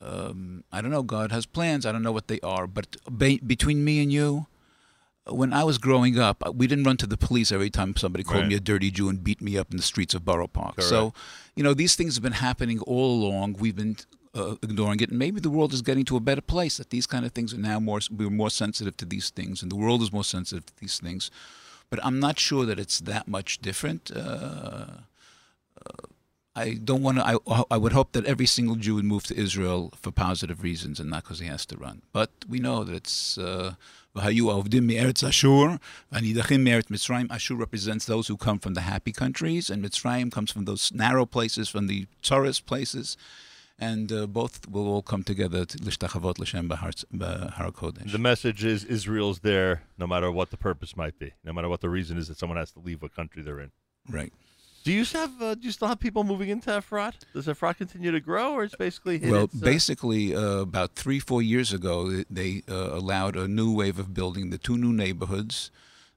Um, 0.03 0.63
I 0.71 0.81
don't 0.81 0.91
know. 0.91 1.03
God 1.03 1.31
has 1.31 1.45
plans. 1.45 1.85
I 1.85 1.91
don't 1.91 2.03
know 2.03 2.11
what 2.11 2.27
they 2.27 2.39
are. 2.41 2.67
But 2.67 2.97
be, 3.17 3.39
between 3.39 3.83
me 3.85 4.01
and 4.03 4.11
you, 4.11 4.47
when 5.27 5.53
I 5.53 5.63
was 5.63 5.77
growing 5.77 6.19
up, 6.19 6.43
we 6.53 6.67
didn't 6.67 6.83
run 6.83 6.97
to 6.97 7.07
the 7.07 7.17
police 7.17 7.51
every 7.51 7.69
time 7.69 7.95
somebody 7.95 8.23
called 8.25 8.41
Right. 8.41 8.49
me 8.49 8.55
a 8.55 8.59
dirty 8.59 8.91
Jew 8.91 9.07
and 9.07 9.23
beat 9.23 9.41
me 9.41 9.57
up 9.57 9.71
in 9.71 9.77
the 9.77 9.83
streets 9.83 10.13
of 10.13 10.25
Borough 10.25 10.47
Park. 10.47 10.81
So, 10.81 11.13
you 11.55 11.63
know, 11.63 11.73
these 11.73 11.95
things 11.95 12.15
have 12.15 12.23
been 12.23 12.33
happening 12.33 12.79
all 12.81 13.23
along. 13.23 13.53
We've 13.59 13.75
been 13.75 13.95
uh, 14.35 14.55
ignoring 14.61 14.99
it, 14.99 15.09
and 15.11 15.19
maybe 15.19 15.39
the 15.39 15.49
world 15.49 15.71
is 15.73 15.81
getting 15.81 16.03
to 16.05 16.17
a 16.17 16.19
better 16.19 16.41
place. 16.41 16.77
That 16.77 16.89
these 16.89 17.07
kind 17.07 17.23
of 17.25 17.31
things 17.31 17.53
are 17.53 17.57
now 17.57 17.79
more 17.79 17.99
we're 18.11 18.29
more 18.29 18.49
sensitive 18.49 18.97
to 18.97 19.05
these 19.05 19.29
things, 19.29 19.61
and 19.61 19.71
the 19.71 19.75
world 19.77 20.01
is 20.01 20.11
more 20.11 20.23
sensitive 20.25 20.65
to 20.65 20.73
these 20.79 20.99
things. 20.99 21.31
But 21.89 22.03
I'm 22.03 22.19
not 22.19 22.39
sure 22.39 22.65
that 22.65 22.79
it's 22.79 22.99
that 23.01 23.27
much 23.27 23.59
different. 23.59 24.11
Uh, 24.13 24.85
I 26.55 26.75
don't 26.75 27.01
want 27.01 27.17
to. 27.17 27.25
I, 27.25 27.63
I 27.71 27.77
would 27.77 27.93
hope 27.93 28.11
that 28.11 28.25
every 28.25 28.45
single 28.45 28.75
Jew 28.75 28.95
would 28.95 29.05
move 29.05 29.23
to 29.23 29.35
Israel 29.35 29.91
for 29.99 30.11
positive 30.11 30.61
reasons 30.61 30.99
and 30.99 31.09
not 31.09 31.23
because 31.23 31.39
he 31.39 31.47
has 31.47 31.65
to 31.67 31.77
run. 31.77 32.03
But 32.11 32.29
we 32.47 32.59
know 32.59 32.83
that 32.83 32.93
it's. 32.95 33.37
Uh, 33.37 33.73
"V'hayu 34.15 34.43
avdim 34.63 34.83
me'eretz 34.83 35.27
Ashur, 35.27 35.79
v'anidachim 36.13 36.61
me'eretz 36.61 36.89
Mitzrayim." 36.89 37.31
Ashur 37.31 37.55
represents 37.55 38.05
those 38.05 38.27
who 38.27 38.37
come 38.37 38.59
from 38.59 38.75
the 38.75 38.81
happy 38.81 39.11
countries, 39.11 39.71
and 39.71 39.83
Mitzrayim 39.83 40.31
comes 40.31 40.51
from 40.51 40.65
those 40.65 40.91
narrow 40.93 41.25
places, 41.25 41.69
from 41.69 41.87
the 41.87 42.05
tourist 42.21 42.67
places, 42.67 43.17
and 43.79 44.11
uh, 44.11 44.27
both 44.27 44.69
will 44.69 44.87
all 44.87 45.01
come 45.01 45.23
together 45.23 45.65
to 45.65 45.77
lishtachavot 45.79 46.37
l'shem 46.37 46.69
b'har 46.69 46.93
b'har 47.11 47.71
kodesh. 47.73 48.11
The 48.11 48.19
message 48.19 48.63
is 48.63 48.83
Israel's 48.85 49.39
there, 49.39 49.81
no 49.97 50.05
matter 50.05 50.29
what 50.29 50.51
the 50.51 50.57
purpose 50.57 50.95
might 50.95 51.17
be, 51.17 51.33
no 51.43 51.51
matter 51.51 51.67
what 51.67 51.81
the 51.81 51.89
reason 51.89 52.19
is 52.19 52.27
that 52.27 52.37
someone 52.37 52.59
has 52.59 52.71
to 52.73 52.79
leave 52.79 53.01
what 53.01 53.15
country 53.15 53.41
they're 53.41 53.59
in. 53.59 53.71
right. 54.07 54.31
Do 54.83 54.91
you 54.91 55.05
have? 55.05 55.41
Uh, 55.41 55.55
do 55.55 55.61
you 55.65 55.71
still 55.71 55.87
have 55.87 55.99
people 55.99 56.23
moving 56.23 56.49
into 56.49 56.69
Efrat? 56.69 57.13
Does 57.33 57.47
Efrat 57.47 57.77
continue 57.77 58.11
to 58.11 58.19
grow, 58.19 58.53
or 58.53 58.63
it's 58.65 58.75
basically 58.75 59.17
Well, 59.19 59.45
its, 59.45 59.55
uh, 59.55 59.65
basically, 59.65 60.35
uh, 60.35 60.61
about 60.69 60.95
three, 60.95 61.19
four 61.19 61.41
years 61.41 61.71
ago, 61.71 62.23
they 62.29 62.63
uh, 62.69 62.73
allowed 62.91 63.35
a 63.37 63.47
new 63.47 63.73
wave 63.73 63.97
of 63.97 64.13
building 64.13 64.49
the 64.49 64.57
two 64.57 64.77
new 64.77 64.91
neighborhoods 64.91 65.71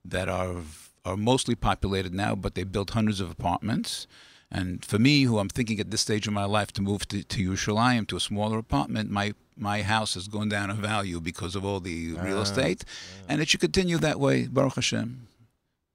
that 0.04 0.28
are 0.28 0.56
are 1.04 1.16
mostly 1.16 1.54
populated 1.54 2.12
now, 2.12 2.34
but 2.34 2.54
they 2.56 2.64
built 2.64 2.90
hundreds 2.90 3.20
of 3.20 3.30
apartments. 3.30 4.08
And 4.50 4.84
for 4.84 4.98
me, 4.98 5.22
who 5.22 5.38
I'm 5.38 5.48
thinking 5.48 5.78
at 5.80 5.90
this 5.92 6.00
stage 6.00 6.26
of 6.26 6.32
my 6.32 6.44
life 6.44 6.72
to 6.72 6.82
move 6.82 7.06
to, 7.08 7.22
to 7.22 7.50
Yerushalayim 7.50 8.06
to 8.08 8.16
a 8.16 8.20
smaller 8.20 8.58
apartment, 8.58 9.10
my 9.10 9.34
my 9.56 9.82
house 9.82 10.14
has 10.14 10.26
gone 10.28 10.48
down 10.48 10.70
in 10.70 10.76
value 10.76 11.20
because 11.20 11.54
of 11.54 11.64
all 11.64 11.80
the 11.80 12.12
real 12.14 12.38
Ah, 12.38 12.42
estate, 12.42 12.84
and 13.28 13.40
it 13.40 13.48
should 13.48 13.60
continue 13.60 13.98
that 13.98 14.18
way. 14.18 14.46
Baruch 14.48 14.74
Hashem. 14.74 15.28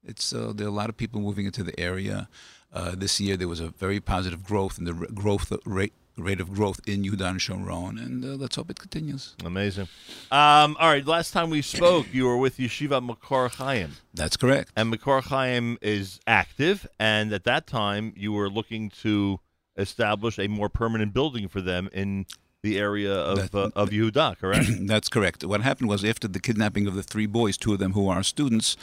It's 0.04 0.32
uh, 0.32 0.52
there 0.56 0.66
are 0.66 0.70
a 0.70 0.80
lot 0.82 0.88
of 0.88 0.96
people 0.96 1.20
moving 1.20 1.46
into 1.46 1.62
the 1.62 1.78
area. 1.78 2.28
Uh, 2.72 2.94
this 2.96 3.20
year 3.20 3.36
there 3.36 3.48
was 3.48 3.60
a 3.60 3.68
very 3.68 4.00
positive 4.00 4.42
growth 4.42 4.78
in 4.78 4.84
the 4.84 4.94
r- 4.94 5.06
growth 5.14 5.52
rate 5.66 5.92
rate 6.18 6.40
of 6.40 6.52
growth 6.52 6.78
in 6.86 7.02
Yudan 7.04 7.30
and 7.30 7.40
Shomron, 7.40 7.98
and 7.98 8.22
uh, 8.24 8.28
let's 8.28 8.56
hope 8.56 8.70
it 8.70 8.78
continues. 8.78 9.34
amazing. 9.44 9.88
Um, 10.30 10.76
all 10.78 10.88
right, 10.90 11.06
last 11.06 11.32
time 11.32 11.48
we 11.48 11.62
spoke, 11.62 12.06
you 12.12 12.26
were 12.26 12.36
with 12.36 12.58
Yeshiva 12.58 13.00
Makor 13.06 13.50
Chaim. 13.54 13.92
That's 14.12 14.36
correct. 14.36 14.72
And 14.76 14.92
Makor 14.92 15.22
Chaim 15.22 15.78
is 15.80 16.20
active, 16.26 16.86
and 16.98 17.32
at 17.32 17.44
that 17.44 17.66
time, 17.66 18.12
you 18.14 18.30
were 18.32 18.50
looking 18.50 18.90
to 19.02 19.40
establish 19.78 20.38
a 20.38 20.48
more 20.48 20.68
permanent 20.68 21.14
building 21.14 21.48
for 21.48 21.62
them 21.62 21.88
in 21.94 22.26
the 22.62 22.78
area 22.78 23.12
of 23.12 23.50
That- 23.50 23.54
uh, 23.58 23.70
of 23.74 23.88
Yehuda, 23.90 24.38
correct? 24.38 24.68
That's 24.86 25.08
correct. 25.08 25.44
What 25.44 25.62
happened 25.62 25.88
was 25.88 26.04
after 26.04 26.28
the 26.28 26.40
kidnapping 26.40 26.86
of 26.86 26.94
the 26.94 27.02
three 27.02 27.26
boys, 27.26 27.56
two 27.56 27.72
of 27.72 27.78
them 27.78 27.92
who 27.94 28.08
are 28.08 28.22
students, 28.22 28.76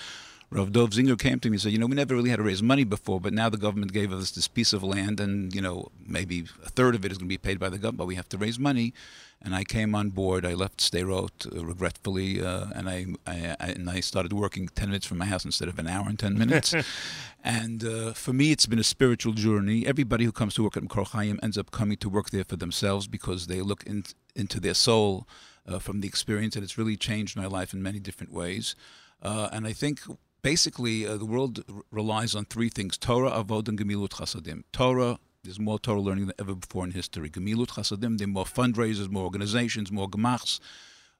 Rav 0.51 0.71
Dov 0.71 0.89
Zinger 0.89 1.17
came 1.17 1.39
to 1.39 1.49
me 1.49 1.55
and 1.55 1.61
said, 1.61 1.71
you 1.71 1.77
know, 1.77 1.85
we 1.85 1.95
never 1.95 2.15
really 2.15 2.31
had 2.31 2.37
to 2.37 2.43
raise 2.43 2.63
money 2.63 2.83
before, 2.83 3.21
but 3.21 3.33
now 3.33 3.49
the 3.49 3.57
government 3.57 3.93
gave 3.93 4.11
us 4.11 4.31
this 4.31 4.47
piece 4.47 4.73
of 4.73 4.81
land, 4.83 5.19
and 5.19 5.53
you 5.53 5.61
know, 5.61 5.91
maybe 6.07 6.45
a 6.65 6.69
third 6.69 6.95
of 6.95 7.05
it 7.05 7.11
is 7.11 7.19
going 7.19 7.27
to 7.27 7.29
be 7.29 7.37
paid 7.37 7.59
by 7.59 7.69
the 7.69 7.77
government, 7.77 7.97
but 7.97 8.07
we 8.07 8.15
have 8.15 8.29
to 8.29 8.37
raise 8.37 8.57
money. 8.57 8.93
And 9.41 9.55
I 9.55 9.63
came 9.63 9.95
on 9.95 10.09
board. 10.09 10.45
I 10.45 10.53
left 10.53 10.79
Sderot 10.79 11.55
uh, 11.55 11.63
regretfully, 11.63 12.41
uh, 12.41 12.65
and 12.75 12.89
I, 12.89 13.05
I, 13.25 13.55
I 13.59 13.67
and 13.67 13.89
I 13.89 13.99
started 14.01 14.33
working 14.33 14.67
ten 14.69 14.89
minutes 14.89 15.05
from 15.05 15.19
my 15.19 15.25
house 15.25 15.45
instead 15.45 15.69
of 15.69 15.77
an 15.79 15.87
hour 15.87 16.09
and 16.09 16.17
ten 16.17 16.37
minutes. 16.37 16.73
and 17.43 17.85
uh, 17.85 18.13
for 18.13 18.33
me, 18.33 18.51
it's 18.51 18.65
been 18.65 18.79
a 18.79 18.83
spiritual 18.83 19.33
journey. 19.33 19.85
Everybody 19.85 20.25
who 20.25 20.31
comes 20.31 20.55
to 20.55 20.63
work 20.63 20.75
at 20.75 20.83
Makor 20.83 21.07
Chaim 21.07 21.39
ends 21.41 21.57
up 21.57 21.71
coming 21.71 21.95
to 21.97 22.09
work 22.09 22.31
there 22.31 22.43
for 22.43 22.57
themselves 22.57 23.07
because 23.07 23.47
they 23.47 23.61
look 23.61 23.83
in, 23.85 24.03
into 24.35 24.59
their 24.59 24.73
soul 24.73 25.25
uh, 25.67 25.79
from 25.79 26.01
the 26.01 26.07
experience, 26.07 26.55
and 26.55 26.63
it's 26.63 26.77
really 26.77 26.97
changed 26.97 27.37
my 27.37 27.45
life 27.45 27.71
in 27.73 27.81
many 27.81 27.99
different 27.99 28.33
ways. 28.33 28.75
Uh, 29.21 29.47
and 29.53 29.67
I 29.67 29.73
think 29.73 30.01
basically 30.41 31.05
uh, 31.05 31.17
the 31.17 31.25
world 31.25 31.63
r- 31.69 31.81
relies 31.91 32.35
on 32.35 32.45
three 32.45 32.69
things: 32.69 32.97
Torah, 32.97 33.31
Avodah, 33.31 33.69
and 33.69 33.79
Gemilut 33.79 34.09
Chasadim. 34.09 34.63
Torah. 34.71 35.19
There's 35.43 35.59
more 35.59 35.79
Torah 35.79 36.01
learning 36.01 36.25
than 36.27 36.35
ever 36.37 36.53
before 36.53 36.83
in 36.83 36.91
history. 36.91 37.29
Gemilut 37.29 37.67
Chasadim. 37.67 38.17
There 38.17 38.25
are 38.25 38.31
more 38.31 38.45
fundraisers, 38.45 39.09
more 39.09 39.23
organizations, 39.23 39.91
more 39.91 40.09
gemachs. 40.09 40.59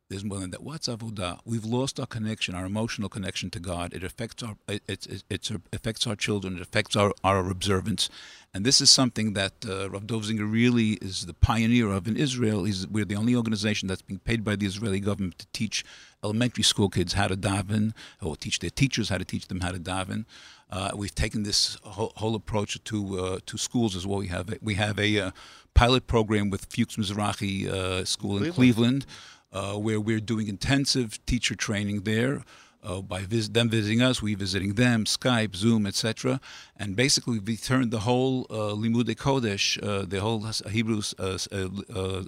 There's 0.10 0.26
more 0.26 0.40
than 0.40 0.50
that. 0.50 0.64
What's 0.64 0.88
avodah? 0.88 1.38
We've 1.46 1.64
lost 1.64 2.00
our 2.00 2.08
connection, 2.08 2.56
our 2.56 2.66
emotional 2.66 3.10
connection 3.10 3.52
to 3.52 3.60
God. 3.60 3.94
It 3.94 4.04
affects 4.04 4.42
our 4.42 4.56
it, 4.68 4.82
it, 4.88 5.24
it, 5.30 5.52
affects 5.72 6.08
our 6.08 6.16
children. 6.16 6.56
It 6.56 6.64
affects 6.64 6.96
our, 6.96 7.14
our 7.24 7.48
observance. 7.48 8.10
And 8.52 8.66
this 8.66 8.82
is 8.82 8.90
something 8.90 9.34
that 9.34 9.54
uh, 9.68 9.88
Rav 9.92 10.08
Dovzinger 10.08 10.52
really 10.52 10.94
is 10.94 11.28
the 11.28 11.36
pioneer 11.36 11.92
of 11.92 12.08
in 12.08 12.18
Israel. 12.18 12.64
He's, 12.64 12.88
we're 12.88 13.06
the 13.06 13.18
only 13.18 13.36
organization 13.36 13.88
that's 13.88 14.02
being 14.02 14.20
paid 14.20 14.44
by 14.44 14.56
the 14.56 14.66
Israeli 14.66 15.00
government 15.00 15.38
to 15.38 15.48
teach 15.54 15.86
elementary 16.24 16.64
school 16.64 16.90
kids 16.90 17.14
how 17.14 17.28
to 17.28 17.38
daven, 17.38 17.94
or 18.20 18.36
teach 18.36 18.58
their 18.58 18.72
teachers 18.72 19.10
how 19.10 19.20
to 19.20 19.26
teach 19.26 19.48
them 19.48 19.60
how 19.60 19.72
to 19.72 19.80
daven. 19.80 20.26
Uh, 20.72 20.90
we've 20.96 21.14
taken 21.14 21.44
this 21.44 21.78
whole, 21.84 22.14
whole 22.16 22.34
approach 22.34 22.84
to 22.84 23.20
uh, 23.20 23.40
to 23.46 23.60
schools 23.60 23.96
as 23.96 24.08
well. 24.08 24.18
We 24.18 24.28
have 24.28 24.50
a, 24.50 24.58
we 24.60 24.74
have 24.74 24.98
a 24.98 25.20
uh, 25.20 25.32
pilot 25.76 26.08
program 26.08 26.50
with 26.50 26.66
Fuchs 26.66 26.96
Mizrahi 26.96 27.68
uh, 27.68 28.06
School 28.06 28.44
in 28.44 28.52
Cleveland, 28.52 29.06
uh, 29.52 29.74
where 29.74 30.00
we're 30.00 30.20
doing 30.20 30.48
intensive 30.48 31.24
teacher 31.26 31.56
training 31.56 32.02
there 32.02 32.44
uh, 32.84 33.02
by 33.02 33.22
vis- 33.22 33.50
them 33.50 33.70
visiting 33.70 34.02
us, 34.02 34.22
we 34.22 34.36
visiting 34.36 34.74
them, 34.76 35.06
Skype, 35.06 35.56
Zoom, 35.56 35.86
etc. 35.86 36.40
And 36.78 36.96
basically, 36.96 37.40
we 37.40 37.58
turned 37.58 37.92
the 37.92 38.00
whole 38.00 38.48
uh, 38.50 38.74
Limude 38.74 39.16
Kodesh, 39.16 39.82
uh, 39.84 40.06
the 40.06 40.22
whole 40.22 40.46
Hebrew 40.70 41.02
uh, 41.20 41.24
uh, 41.24 41.56
uh 41.56 42.22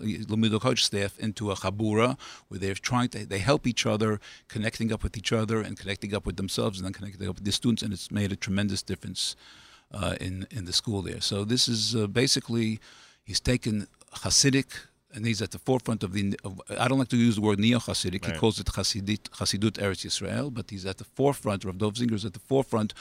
Kodesh 0.60 0.80
staff 0.80 1.18
into 1.20 1.51
a 1.51 1.56
chabura, 1.56 2.18
where 2.50 2.60
they're 2.60 2.74
trying 2.74 3.10
to 3.10 3.25
they 3.25 3.40
help 3.40 3.66
each 3.66 3.86
other, 3.86 4.20
connecting 4.48 4.92
up 4.92 5.04
with 5.04 5.18
each 5.18 5.32
other, 5.32 5.62
and 5.62 5.78
connecting 5.78 6.13
up 6.13 6.25
with 6.25 6.38
themselves, 6.38 6.80
and 6.80 6.86
then 6.86 6.94
connecting 6.94 7.28
up 7.30 7.36
with 7.36 7.46
the 7.46 7.51
students, 7.51 7.82
and 7.82 7.94
it's 7.94 8.12
made 8.12 8.32
a 8.32 8.36
tremendous 8.36 8.84
difference 8.84 9.36
uh, 9.94 10.16
in 10.20 10.48
in 10.51 10.66
the 10.66 10.74
school 10.74 11.01
there. 11.01 11.22
So 11.22 11.46
this 11.46 11.68
is 11.68 11.96
basically 12.08 12.80
he's 13.24 13.40
taken 13.40 13.88
Hasidic 14.16 14.88
and 15.13 15.25
he's 15.25 15.41
at 15.41 15.51
the 15.51 15.60
forefront 15.60 16.03
of 16.03 16.13
the. 16.13 16.38
Of, 16.44 16.62
I 16.77 16.88
don't 16.88 17.00
like 17.00 17.10
to 17.10 17.18
use 17.18 17.36
the 17.36 17.41
word 17.41 17.60
neo 17.60 17.80
Hasidic. 17.80 18.24
Right. 18.24 18.34
He 18.34 18.39
calls 18.39 18.60
it 18.60 18.68
Hasidit, 18.68 19.30
Hasidut 19.32 19.74
Eretz 19.74 20.06
Yisrael, 20.06 20.53
but 20.53 20.70
he's 20.70 20.86
at 20.86 20.98
the 20.98 21.03
forefront. 21.03 21.65
Rav 21.65 21.77
Dov 21.77 21.94
Zinger 21.96 22.13
is 22.13 22.25
at 22.25 22.34
the 22.34 22.39
forefront 22.39 22.94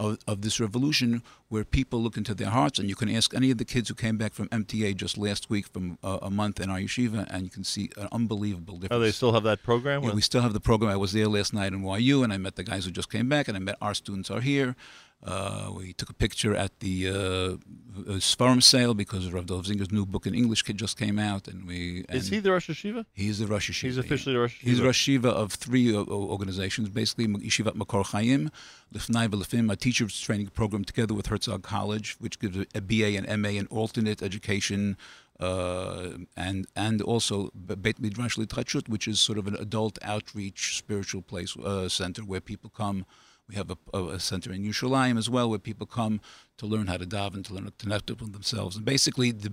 of, 0.00 0.18
of 0.26 0.42
this 0.42 0.60
revolution 0.60 1.22
where 1.48 1.64
people 1.64 2.00
look 2.00 2.16
into 2.16 2.34
their 2.34 2.50
hearts, 2.50 2.78
and 2.78 2.88
you 2.88 2.94
can 2.94 3.08
ask 3.08 3.34
any 3.34 3.50
of 3.50 3.58
the 3.58 3.64
kids 3.64 3.88
who 3.88 3.94
came 3.94 4.16
back 4.16 4.32
from 4.32 4.48
MTA 4.48 4.94
just 4.96 5.18
last 5.18 5.50
week 5.50 5.66
from 5.68 5.98
uh, 6.02 6.18
a 6.22 6.30
month 6.30 6.60
in 6.60 6.70
our 6.70 6.78
yeshiva, 6.78 7.26
and 7.30 7.44
you 7.44 7.50
can 7.50 7.64
see 7.64 7.90
an 7.96 8.08
unbelievable 8.12 8.78
difference. 8.78 8.98
Oh, 8.98 9.00
they 9.00 9.12
still 9.12 9.32
have 9.32 9.44
that 9.44 9.62
program? 9.62 10.04
Yeah, 10.04 10.12
we 10.12 10.20
still 10.20 10.42
have 10.42 10.52
the 10.52 10.60
program. 10.60 10.90
I 10.90 10.96
was 10.96 11.12
there 11.12 11.28
last 11.28 11.52
night 11.52 11.72
in 11.72 11.84
YU, 11.84 12.22
and 12.22 12.32
I 12.32 12.38
met 12.38 12.56
the 12.56 12.64
guys 12.64 12.84
who 12.84 12.90
just 12.90 13.10
came 13.10 13.28
back, 13.28 13.48
and 13.48 13.56
I 13.56 13.60
met 13.60 13.76
our 13.80 13.94
students 13.94 14.30
are 14.30 14.40
here. 14.40 14.76
Uh, 15.22 15.72
we 15.74 15.92
took 15.92 16.10
a 16.10 16.14
picture 16.14 16.54
at 16.54 16.78
the 16.78 17.08
uh, 17.08 18.12
Sfarim 18.18 18.62
sale 18.62 18.94
because 18.94 19.32
Rav 19.32 19.46
Dov 19.46 19.66
Zinger's 19.66 19.90
new 19.90 20.06
book 20.06 20.26
in 20.26 20.34
English 20.34 20.62
just 20.62 20.96
came 20.96 21.18
out, 21.18 21.48
and 21.48 21.66
we. 21.66 22.04
And 22.08 22.18
Is 22.18 22.28
he 22.28 22.38
the 22.38 22.52
Rosh 22.52 22.70
Yeshiva? 22.70 23.04
He's 23.14 23.40
the 23.40 23.48
Rosh 23.48 23.68
Yeshiva. 23.70 23.82
He's 23.82 23.98
officially 23.98 24.34
yeah. 24.36 24.42
Rosh 24.42 24.60
Yeshiva. 24.60 24.68
He's 24.68 24.80
Rosh 24.80 25.08
Yeshiva 25.08 25.24
of 25.24 25.52
three 25.52 25.94
uh, 25.94 26.04
organizations, 26.04 26.88
basically 26.88 27.26
Yeshivat 27.26 27.74
Makor 27.74 28.06
Chaim, 28.06 28.50
Lifnai 28.94 29.28
B'Lefim, 29.28 29.72
a 29.72 29.76
teacher's 29.76 30.18
training 30.20 30.48
program 30.48 30.84
together 30.84 31.14
with 31.14 31.26
Herzog 31.26 31.64
College, 31.64 32.16
which 32.20 32.38
gives 32.38 32.56
a 32.72 32.80
BA 32.80 33.16
and 33.16 33.42
MA 33.42 33.50
in 33.50 33.66
alternate 33.66 34.22
education. 34.22 34.96
Uh, 35.40 36.18
and 36.36 36.66
and 36.74 37.00
also 37.00 37.50
Beit 37.54 38.00
Midrash 38.00 38.36
Litchut, 38.36 38.88
which 38.88 39.06
is 39.06 39.20
sort 39.20 39.38
of 39.38 39.46
an 39.46 39.54
adult 39.54 39.96
outreach 40.02 40.76
spiritual 40.76 41.22
place 41.22 41.56
uh, 41.56 41.88
center 41.88 42.22
where 42.22 42.40
people 42.40 42.70
come 42.70 43.04
we 43.48 43.56
have 43.56 43.70
a, 43.70 43.98
a, 43.98 44.20
center 44.20 44.52
in 44.52 44.62
Yerushalayim 44.62 45.16
as 45.16 45.30
well, 45.30 45.48
where 45.48 45.58
people 45.58 45.86
come 45.86 46.20
to 46.58 46.66
learn 46.66 46.86
how 46.86 46.98
to 46.98 47.06
daven, 47.06 47.44
to 47.46 47.54
learn 47.54 47.64
to 47.64 47.70
connect 47.72 48.10
with 48.10 48.32
themselves. 48.32 48.76
And 48.76 48.84
basically, 48.84 49.32
the, 49.32 49.52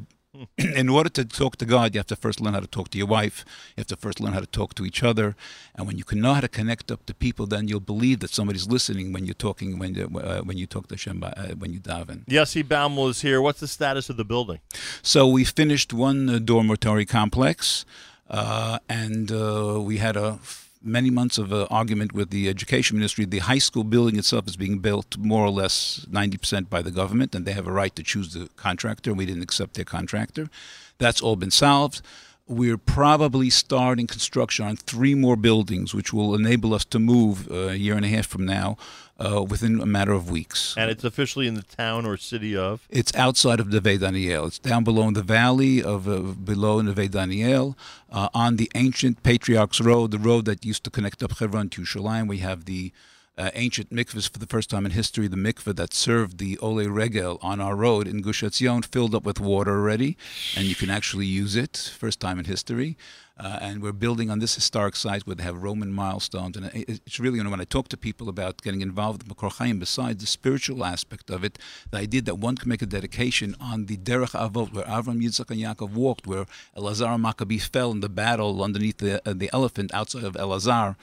in 0.57 0.89
order 0.89 1.09
to 1.09 1.23
talk 1.23 1.55
to 1.57 1.65
God, 1.65 1.93
you 1.93 1.99
have 1.99 2.07
to 2.07 2.15
first 2.15 2.41
learn 2.41 2.53
how 2.53 2.59
to 2.59 2.67
talk 2.67 2.89
to 2.89 2.97
your 2.97 3.07
wife. 3.07 3.45
You 3.69 3.81
have 3.81 3.87
to 3.87 3.95
first 3.95 4.19
learn 4.19 4.33
how 4.33 4.41
to 4.41 4.47
talk 4.47 4.75
to 4.75 4.85
each 4.85 5.03
other. 5.03 5.35
And 5.75 5.87
when 5.87 5.97
you 5.97 6.03
can 6.03 6.19
know 6.19 6.33
how 6.33 6.41
to 6.41 6.47
connect 6.47 6.91
up 6.91 7.05
to 7.05 7.13
people, 7.13 7.45
then 7.45 7.67
you'll 7.67 7.79
believe 7.79 8.19
that 8.19 8.31
somebody's 8.31 8.67
listening 8.67 9.13
when 9.13 9.25
you're 9.25 9.33
talking, 9.33 9.79
when 9.79 9.95
you, 9.95 10.09
uh, 10.17 10.41
when 10.41 10.57
you 10.57 10.67
talk 10.67 10.87
to 10.87 10.95
Hashem, 10.95 11.23
uh, 11.23 11.31
when 11.57 11.71
you 11.71 11.79
daven. 11.79 12.25
Yossi 12.25 12.63
Baumel 12.63 13.09
is 13.09 13.21
here. 13.21 13.41
What's 13.41 13.59
the 13.59 13.67
status 13.67 14.09
of 14.09 14.17
the 14.17 14.25
building? 14.25 14.59
So 15.01 15.27
we 15.27 15.45
finished 15.45 15.93
one 15.93 16.29
uh, 16.29 16.39
dormitory 16.39 17.05
complex, 17.05 17.85
uh, 18.29 18.79
and 18.89 19.31
uh, 19.31 19.79
we 19.81 19.97
had 19.97 20.17
a 20.17 20.39
many 20.85 21.09
months 21.09 21.37
of 21.37 21.51
uh, 21.51 21.67
argument 21.69 22.13
with 22.13 22.29
the 22.29 22.47
education 22.47 22.97
ministry. 22.97 23.25
The 23.25 23.39
high 23.39 23.57
school 23.57 23.83
building 23.83 24.17
itself 24.17 24.47
is 24.47 24.55
being 24.55 24.79
built 24.79 25.17
more 25.17 25.43
or 25.45 25.49
less 25.49 26.05
90% 26.09 26.69
by 26.69 26.81
the 26.81 26.91
government, 26.91 27.33
and 27.35 27.45
they 27.45 27.53
have 27.53 27.67
a 27.67 27.71
right 27.71 27.95
to 27.95 28.03
choose 28.03 28.33
the 28.33 28.49
contractor. 28.55 29.13
We 29.13 29.25
didn't 29.25 29.43
accept 29.43 29.73
their 29.73 29.85
contractor. 29.85 30.49
That's 30.97 31.21
all 31.21 31.35
been 31.35 31.51
solved. 31.51 32.01
We're 32.47 32.77
probably 32.77 33.49
starting 33.49 34.05
construction 34.05 34.65
on 34.65 34.75
three 34.77 35.15
more 35.15 35.35
buildings, 35.35 35.95
which 35.95 36.13
will 36.13 36.35
enable 36.35 36.75
us 36.75 36.85
to 36.85 36.99
move 36.99 37.51
uh, 37.51 37.69
a 37.69 37.75
year 37.75 37.95
and 37.95 38.05
a 38.05 38.09
half 38.09 38.27
from 38.27 38.45
now 38.45 38.77
uh, 39.19 39.43
within 39.43 39.79
a 39.79 39.85
matter 39.85 40.11
of 40.11 40.29
weeks. 40.29 40.75
And 40.77 40.91
it's 40.91 41.03
officially 41.03 41.47
in 41.47 41.53
the 41.55 41.63
town 41.63 42.05
or 42.05 42.17
city 42.17 42.55
of? 42.55 42.87
It's 42.89 43.15
outside 43.15 43.59
of 43.59 43.71
Neve 43.71 43.99
Daniel. 43.99 44.45
It's 44.47 44.59
down 44.59 44.83
below 44.83 45.07
in 45.07 45.13
the 45.13 45.23
valley 45.23 45.81
of 45.81 46.07
uh, 46.07 46.19
below 46.19 46.81
Neve 46.81 47.11
Daniel, 47.11 47.77
uh, 48.11 48.29
on 48.33 48.57
the 48.57 48.69
ancient 48.75 49.23
Patriarchs 49.23 49.79
Road, 49.79 50.11
the 50.11 50.19
road 50.19 50.45
that 50.45 50.65
used 50.65 50.83
to 50.83 50.89
connect 50.89 51.23
up 51.23 51.37
Hebron 51.37 51.69
to 51.69 51.81
Yerushalayim. 51.81 52.27
We 52.27 52.39
have 52.39 52.65
the 52.65 52.91
uh, 53.37 53.51
ancient 53.53 53.89
mikvahs 53.89 54.29
for 54.29 54.39
the 54.39 54.47
first 54.47 54.69
time 54.69 54.85
in 54.85 54.91
history. 54.91 55.27
The 55.27 55.35
mikvah 55.35 55.75
that 55.75 55.93
served 55.93 56.37
the 56.37 56.57
Ole 56.59 56.87
Regel 56.87 57.37
on 57.41 57.59
our 57.59 57.75
road 57.75 58.07
in 58.07 58.21
Gush 58.21 58.43
Etzion 58.43 58.85
filled 58.85 59.13
up 59.13 59.23
with 59.23 59.39
water 59.39 59.71
already, 59.71 60.17
and 60.55 60.65
you 60.65 60.75
can 60.75 60.89
actually 60.89 61.25
use 61.25 61.55
it. 61.55 61.91
First 61.97 62.19
time 62.19 62.39
in 62.39 62.45
history. 62.45 62.97
Uh, 63.37 63.59
and 63.61 63.81
we're 63.81 63.91
building 63.91 64.29
on 64.29 64.39
this 64.39 64.55
historic 64.55 64.95
site 64.95 65.27
where 65.27 65.35
they 65.35 65.43
have 65.43 65.61
Roman 65.61 65.91
milestones. 65.91 66.55
And 66.55 66.71
it's 66.73 67.19
really, 67.19 67.37
you 67.37 67.43
know, 67.43 67.49
when 67.49 67.59
I 67.59 67.65
talk 67.65 67.89
to 67.89 67.97
people 67.97 68.29
about 68.29 68.61
getting 68.61 68.81
involved 68.81 69.23
with 69.23 69.37
Makor 69.37 69.51
Chaim, 69.51 69.77
besides 69.77 70.21
the 70.21 70.27
spiritual 70.27 70.85
aspect 70.85 71.29
of 71.29 71.43
it, 71.43 71.59
the 71.91 71.97
idea 71.97 72.21
that 72.21 72.35
one 72.35 72.55
can 72.55 72.69
make 72.69 72.81
a 72.81 72.85
dedication 72.85 73.53
on 73.59 73.87
the 73.87 73.97
Derech 73.97 74.31
Avot, 74.31 74.73
where 74.73 74.85
Avram, 74.85 75.21
Yitzchak, 75.21 75.51
and 75.51 75.59
Yaakov 75.59 75.91
walked, 75.91 76.25
where 76.25 76.45
Elazar 76.77 77.19
Maccabi 77.19 77.61
fell 77.61 77.91
in 77.91 77.99
the 77.99 78.09
battle 78.09 78.63
underneath 78.63 78.99
the, 78.99 79.21
uh, 79.27 79.33
the 79.33 79.49
elephant 79.51 79.93
outside 79.93 80.23
of 80.23 80.33
Elazar. 80.35 80.95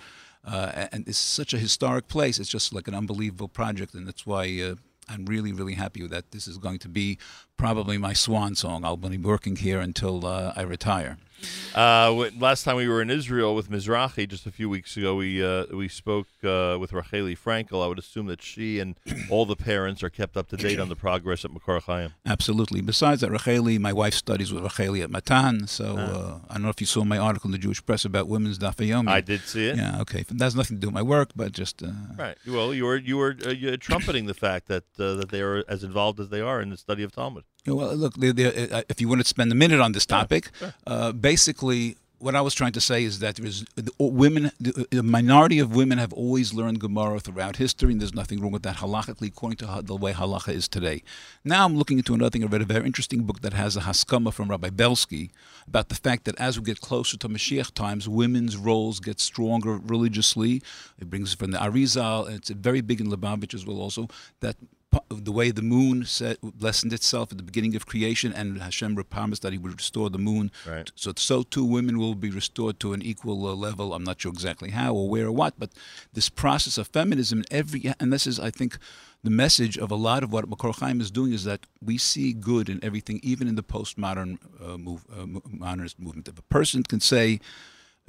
Uh, 0.44 0.88
and 0.90 1.06
it's 1.06 1.18
such 1.18 1.52
a 1.52 1.58
historic 1.58 2.08
place. 2.08 2.38
It's 2.38 2.48
just 2.48 2.72
like 2.72 2.88
an 2.88 2.94
unbelievable 2.94 3.48
project, 3.48 3.92
and 3.94 4.08
that's 4.08 4.26
why 4.26 4.44
uh, 4.60 4.74
I'm 5.08 5.26
really, 5.26 5.52
really 5.52 5.74
happy 5.74 6.06
that 6.06 6.30
this 6.30 6.48
is 6.48 6.58
going 6.58 6.78
to 6.80 6.88
be 6.88 7.18
probably 7.62 7.96
my 7.96 8.12
swan 8.12 8.56
song. 8.56 8.84
I'll 8.84 8.96
be 8.96 9.16
working 9.16 9.54
here 9.54 9.78
until 9.78 10.26
uh, 10.26 10.52
I 10.56 10.62
retire. 10.62 11.16
Uh, 11.74 12.28
last 12.38 12.64
time 12.64 12.76
we 12.76 12.88
were 12.88 13.00
in 13.00 13.10
Israel 13.10 13.54
with 13.54 13.70
Mizrahi, 13.70 14.28
just 14.28 14.46
a 14.46 14.50
few 14.50 14.68
weeks 14.68 14.96
ago, 14.96 15.14
we 15.16 15.44
uh, 15.44 15.66
we 15.72 15.88
spoke 15.88 16.26
uh, 16.44 16.76
with 16.78 16.90
Racheli 16.92 17.36
Frankel. 17.38 17.82
I 17.82 17.86
would 17.86 17.98
assume 17.98 18.26
that 18.26 18.42
she 18.42 18.78
and 18.78 18.96
all 19.30 19.46
the 19.46 19.56
parents 19.56 20.02
are 20.02 20.10
kept 20.10 20.36
up 20.36 20.48
to 20.48 20.56
date 20.56 20.78
on 20.78 20.88
the 20.88 20.96
progress 20.96 21.44
at 21.44 21.50
Makor 21.50 21.82
Chaim. 21.82 22.14
Absolutely. 22.26 22.80
Besides 22.80 23.22
that, 23.22 23.30
Racheli, 23.30 23.78
my 23.78 23.92
wife 23.92 24.14
studies 24.14 24.52
with 24.52 24.62
Racheli 24.64 25.02
at 25.02 25.10
Matan. 25.10 25.66
So 25.66 25.96
ah. 25.98 26.02
uh, 26.02 26.38
I 26.50 26.54
don't 26.54 26.62
know 26.62 26.68
if 26.68 26.80
you 26.80 26.86
saw 26.86 27.04
my 27.04 27.18
article 27.18 27.48
in 27.48 27.52
the 27.52 27.58
Jewish 27.58 27.84
Press 27.84 28.04
about 28.04 28.28
women's 28.28 28.58
Daf 28.58 28.76
Yomi. 28.76 29.08
I 29.08 29.20
did 29.20 29.40
see 29.42 29.68
it. 29.68 29.76
Yeah. 29.76 30.00
Okay. 30.00 30.24
That 30.28 30.40
has 30.44 30.54
nothing 30.54 30.76
to 30.76 30.80
do 30.80 30.88
with 30.88 30.94
my 30.94 31.02
work, 31.02 31.30
but 31.34 31.52
just 31.52 31.82
uh, 31.82 31.90
right. 32.18 32.36
Well, 32.46 32.74
you 32.74 32.84
were 32.84 32.96
you 32.96 33.16
were 33.16 33.36
uh, 33.46 33.76
trumpeting 33.80 34.26
the 34.26 34.34
fact 34.34 34.68
that 34.68 34.84
that 34.96 35.28
they 35.30 35.40
are 35.40 35.64
as 35.68 35.82
involved 35.82 36.20
as 36.20 36.28
they 36.28 36.40
are 36.40 36.60
in 36.60 36.70
the 36.70 36.76
study 36.76 37.02
of 37.02 37.12
Talmud. 37.12 37.44
Well, 37.66 37.94
look, 37.94 38.14
they're, 38.14 38.32
they're, 38.32 38.68
uh, 38.72 38.82
if 38.88 39.00
you 39.00 39.08
want 39.08 39.20
to 39.20 39.26
spend 39.26 39.52
a 39.52 39.54
minute 39.54 39.80
on 39.80 39.92
this 39.92 40.04
topic, 40.04 40.50
sure. 40.58 40.74
Uh, 40.86 41.12
basically, 41.12 41.96
what 42.22 42.36
I 42.36 42.40
was 42.40 42.54
trying 42.54 42.72
to 42.72 42.80
say 42.80 43.02
is 43.02 43.18
that 43.18 43.34
there's 43.36 43.64
women, 43.98 44.52
the 44.60 45.02
minority 45.02 45.58
of 45.58 45.74
women 45.74 45.98
have 45.98 46.12
always 46.12 46.54
learned 46.54 46.78
Gemara 46.78 47.18
throughout 47.18 47.56
history, 47.56 47.90
and 47.90 48.00
there's 48.00 48.14
nothing 48.14 48.40
wrong 48.40 48.52
with 48.52 48.62
that 48.62 48.76
halachically, 48.76 49.28
according 49.28 49.56
to 49.56 49.82
the 49.82 49.96
way 49.96 50.12
halacha 50.12 50.52
is 50.52 50.68
today. 50.68 51.02
Now 51.44 51.64
I'm 51.64 51.76
looking 51.76 51.98
into 51.98 52.14
another 52.14 52.30
thing. 52.30 52.44
I 52.44 52.46
read 52.46 52.62
a 52.62 52.64
very 52.64 52.86
interesting 52.86 53.24
book 53.24 53.40
that 53.40 53.54
has 53.54 53.76
a 53.76 53.80
haskama 53.80 54.32
from 54.32 54.48
Rabbi 54.48 54.70
Belsky 54.70 55.32
about 55.66 55.88
the 55.88 55.96
fact 55.96 56.24
that 56.26 56.38
as 56.38 56.58
we 56.58 56.64
get 56.64 56.80
closer 56.80 57.16
to 57.16 57.28
Mashiach 57.28 57.74
times, 57.74 58.08
women's 58.08 58.56
roles 58.56 59.00
get 59.00 59.18
stronger 59.18 59.78
religiously. 59.78 60.62
It 61.00 61.10
brings 61.10 61.34
from 61.34 61.50
the 61.50 61.58
Arizal, 61.58 62.26
and 62.26 62.36
it's 62.36 62.50
very 62.50 62.82
big 62.82 63.00
in 63.00 63.08
Lubavitch 63.08 63.52
as 63.52 63.66
well 63.66 63.80
also, 63.80 64.08
that 64.40 64.56
the 65.08 65.32
way 65.32 65.50
the 65.50 65.62
moon 65.62 66.04
set, 66.04 66.38
lessened 66.60 66.92
itself 66.92 67.32
at 67.32 67.38
the 67.38 67.44
beginning 67.44 67.74
of 67.76 67.86
creation, 67.86 68.32
and 68.32 68.60
Hashem 68.60 68.96
promised 69.04 69.42
that 69.42 69.52
He 69.52 69.58
would 69.58 69.72
restore 69.72 70.10
the 70.10 70.18
moon. 70.18 70.50
Right. 70.66 70.90
So, 70.94 71.12
so 71.16 71.42
too, 71.42 71.64
women 71.64 71.98
will 71.98 72.14
be 72.14 72.30
restored 72.30 72.80
to 72.80 72.92
an 72.92 73.02
equal 73.02 73.46
uh, 73.46 73.54
level. 73.54 73.94
I'm 73.94 74.04
not 74.04 74.20
sure 74.20 74.32
exactly 74.32 74.70
how 74.70 74.94
or 74.94 75.08
where 75.08 75.26
or 75.26 75.32
what, 75.32 75.54
but 75.58 75.70
this 76.12 76.28
process 76.28 76.78
of 76.78 76.88
feminism, 76.88 77.44
every 77.50 77.92
and 77.98 78.12
this 78.12 78.26
is, 78.26 78.38
I 78.38 78.50
think, 78.50 78.78
the 79.22 79.30
message 79.30 79.78
of 79.78 79.90
a 79.90 79.94
lot 79.94 80.22
of 80.22 80.32
what 80.32 80.48
Makor 80.50 80.78
Chaim 80.78 81.00
is 81.00 81.10
doing 81.10 81.32
is 81.32 81.44
that 81.44 81.66
we 81.80 81.96
see 81.96 82.32
good 82.32 82.68
in 82.68 82.82
everything, 82.82 83.20
even 83.22 83.46
in 83.46 83.54
the 83.54 83.62
postmodern 83.62 84.38
uh, 84.62 84.76
move, 84.76 85.04
uh, 85.16 85.26
modernist 85.48 85.98
movement. 86.00 86.28
If 86.28 86.38
a 86.38 86.42
person 86.42 86.82
can 86.82 87.00
say, 87.00 87.40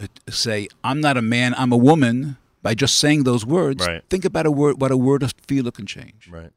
uh, 0.01 0.07
say, 0.29 0.67
"I'm 0.83 0.99
not 1.01 1.17
a 1.17 1.21
man, 1.21 1.53
I'm 1.57 1.71
a 1.71 1.77
woman," 1.77 2.37
by 2.63 2.73
just 2.73 2.95
saying 2.95 3.23
those 3.23 3.45
words, 3.45 3.85
right. 3.85 4.01
think 4.09 4.25
about 4.25 4.45
a 4.45 4.51
word, 4.51 4.81
what 4.81 4.91
a 4.91 4.97
word 4.97 5.21
of 5.21 5.33
feeler 5.47 5.71
can 5.71 5.85
change. 5.85 6.29
Right. 6.31 6.51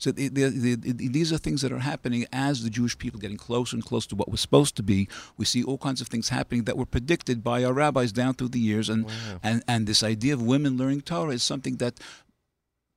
So 0.00 0.10
the, 0.10 0.28
the, 0.28 0.48
the, 0.48 0.74
the, 0.76 1.08
these 1.08 1.30
are 1.30 1.36
things 1.36 1.60
that 1.60 1.70
are 1.70 1.78
happening 1.78 2.24
as 2.32 2.64
the 2.64 2.70
Jewish 2.70 2.96
people 2.96 3.20
getting 3.20 3.36
closer 3.36 3.76
and 3.76 3.84
closer 3.84 4.08
to 4.08 4.16
what 4.16 4.30
was 4.30 4.40
supposed 4.40 4.74
to 4.76 4.82
be. 4.82 5.08
We 5.36 5.44
see 5.44 5.62
all 5.62 5.76
kinds 5.76 6.00
of 6.00 6.08
things 6.08 6.30
happening 6.30 6.64
that 6.64 6.78
were 6.78 6.86
predicted 6.86 7.44
by 7.44 7.62
our 7.64 7.74
rabbis 7.74 8.10
down 8.10 8.34
through 8.34 8.48
the 8.48 8.58
years, 8.58 8.88
and 8.88 9.06
and 9.42 9.62
and 9.68 9.86
this 9.86 10.02
idea 10.02 10.32
of 10.32 10.42
women 10.42 10.78
learning 10.78 11.02
Torah 11.02 11.34
is 11.34 11.42
something 11.42 11.76
that 11.76 12.00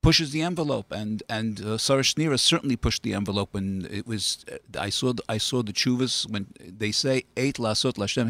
pushes 0.03 0.31
the 0.31 0.41
envelope, 0.41 0.91
and 0.91 1.24
and 1.27 1.62
uh, 1.62 1.77
Sarah 1.79 2.03
Schenirer 2.03 2.39
certainly 2.39 2.75
pushed 2.75 3.01
the 3.01 3.13
envelope 3.15 3.50
when 3.53 3.88
it 3.89 4.05
was. 4.05 4.45
I 4.88 4.89
saw 4.89 5.13
the, 5.13 5.24
I 5.27 5.39
saw 5.39 5.63
the 5.63 5.74
chuvas 5.74 6.29
when 6.29 6.43
they 6.60 6.91
say 6.91 7.24
eight 7.36 7.57
lasot 7.57 7.93
lashem. 7.93 8.27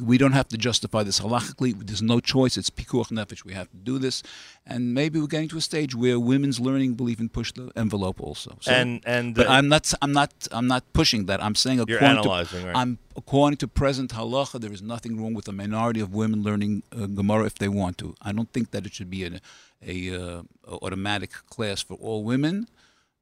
We 0.00 0.16
don't 0.16 0.32
have 0.32 0.48
to 0.48 0.56
justify 0.56 1.02
this 1.02 1.20
halachically. 1.20 1.70
There's 1.86 2.02
no 2.14 2.18
choice. 2.20 2.56
It's 2.56 2.70
pikuach 2.70 3.10
nefesh. 3.10 3.44
We 3.44 3.52
have 3.52 3.70
to 3.70 3.76
do 3.76 3.98
this, 3.98 4.22
and 4.66 4.94
maybe 4.94 5.20
we're 5.20 5.34
getting 5.36 5.50
to 5.54 5.58
a 5.58 5.66
stage 5.72 5.94
where 5.94 6.18
women's 6.18 6.58
learning 6.58 6.96
will 6.96 7.10
even 7.10 7.28
push 7.28 7.52
the 7.52 7.70
envelope 7.76 8.20
also. 8.20 8.56
So, 8.60 8.72
and 8.72 9.02
and 9.04 9.34
but 9.34 9.46
uh, 9.46 9.56
I'm 9.56 9.68
not 9.68 9.92
I'm 10.02 10.12
not 10.12 10.32
I'm 10.50 10.68
not 10.74 10.84
pushing 10.92 11.26
that. 11.26 11.42
I'm 11.46 11.54
saying 11.54 11.78
according 11.80 12.00
you're 12.00 12.18
analyzing, 12.18 12.60
to, 12.62 12.66
right. 12.68 12.76
I'm 12.76 12.98
according 13.16 13.58
to 13.58 13.68
present 13.68 14.12
halacha, 14.12 14.60
there 14.60 14.72
is 14.72 14.82
nothing 14.94 15.20
wrong 15.20 15.34
with 15.34 15.48
a 15.48 15.52
minority 15.52 16.00
of 16.00 16.14
women 16.14 16.42
learning 16.42 16.84
uh, 16.92 17.06
Gemara 17.06 17.44
if 17.44 17.56
they 17.62 17.68
want 17.68 17.98
to. 17.98 18.14
I 18.22 18.32
don't 18.32 18.50
think 18.52 18.70
that 18.70 18.86
it 18.86 18.92
should 18.94 19.10
be 19.10 19.24
an 19.24 19.40
a, 19.86 20.14
uh, 20.14 20.42
automatic 20.66 21.32
class 21.46 21.82
for 21.82 21.94
all 21.94 22.24
women 22.24 22.66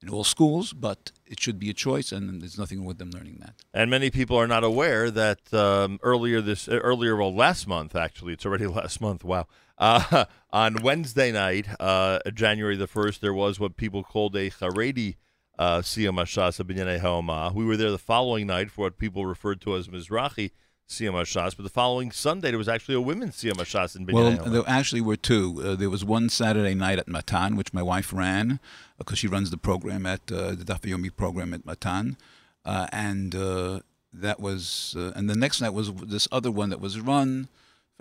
in 0.03 0.09
all 0.11 0.25
schools, 0.25 0.73
but 0.73 1.13
it 1.27 1.41
should 1.41 1.59
be 1.59 1.71
a 1.71 1.75
choice, 1.75 2.13
and 2.13 2.41
there's 2.43 2.59
nothing 2.59 2.79
wrong 2.79 2.87
with 2.87 2.99
them 2.99 3.11
learning 3.11 3.39
that. 3.41 3.55
And 3.73 3.91
many 3.91 4.11
people 4.11 4.37
are 4.37 4.47
not 4.47 4.65
aware 4.65 5.11
that 5.11 5.53
um, 5.55 5.99
earlier 6.03 6.41
this 6.41 6.69
uh, 6.69 6.73
earlier 6.77 7.17
well 7.17 7.35
last 7.35 7.67
month 7.67 7.97
actually 7.97 8.33
it's 8.35 8.45
already 8.47 8.67
last 8.81 9.01
month. 9.01 9.25
Wow. 9.25 9.47
Uh, 9.79 10.27
on 10.53 10.83
Wednesday 10.83 11.33
night, 11.33 11.67
uh, 11.81 12.19
January 12.33 12.77
the 12.77 12.87
first, 12.87 13.21
there 13.21 13.35
was 13.35 13.59
what 13.59 13.77
people 13.77 14.03
called 14.03 14.37
a 14.37 14.51
Haredi 14.51 15.17
uh, 15.59 15.79
Siyum 15.79 16.17
Hashas 16.17 16.63
B'nyanei 16.63 17.55
We 17.55 17.65
were 17.65 17.77
there 17.77 17.91
the 17.91 17.99
following 17.99 18.47
night 18.47 18.71
for 18.71 18.83
what 18.83 18.99
people 18.99 19.27
referred 19.27 19.61
to 19.63 19.77
as 19.77 19.89
Mizrahi 19.89 20.53
Siyum 20.89 21.15
Hashas, 21.15 21.57
but 21.57 21.65
the 21.65 21.69
following 21.69 22.13
Sunday 22.13 22.51
there 22.51 22.59
was 22.59 22.69
actually 22.69 22.95
a 22.95 23.01
women's 23.01 23.37
Siyum 23.37 23.55
Hashas 23.55 23.97
in 23.97 24.07
Binyan 24.07 24.41
Well, 24.41 24.51
there 24.51 24.63
actually 24.67 25.01
were 25.01 25.17
two. 25.17 25.61
Uh, 25.65 25.75
there 25.75 25.91
was 25.91 26.05
one 26.05 26.29
Saturday 26.29 26.75
night 26.75 26.99
at 26.99 27.09
Matan, 27.09 27.57
which 27.57 27.73
my 27.73 27.83
wife 27.83 28.13
ran 28.13 28.61
because 28.97 29.15
uh, 29.15 29.17
she 29.17 29.27
runs 29.27 29.51
the 29.51 29.57
program 29.57 30.07
at 30.07 30.21
uh, 30.31 30.51
the 30.51 30.65
Daf 30.65 30.83
Yomi 30.83 31.15
program 31.15 31.53
at 31.53 31.67
Matan, 31.67 32.17
uh, 32.65 32.87
and 32.93 33.35
uh, 33.35 33.81
that 34.13 34.39
was. 34.39 34.95
Uh, 34.97 35.13
and 35.17 35.29
the 35.29 35.35
next 35.35 35.61
night 35.61 35.71
was 35.71 35.93
this 35.93 36.29
other 36.31 36.53
one 36.53 36.71
that 36.71 36.81
was 36.81 37.01
run 37.01 37.49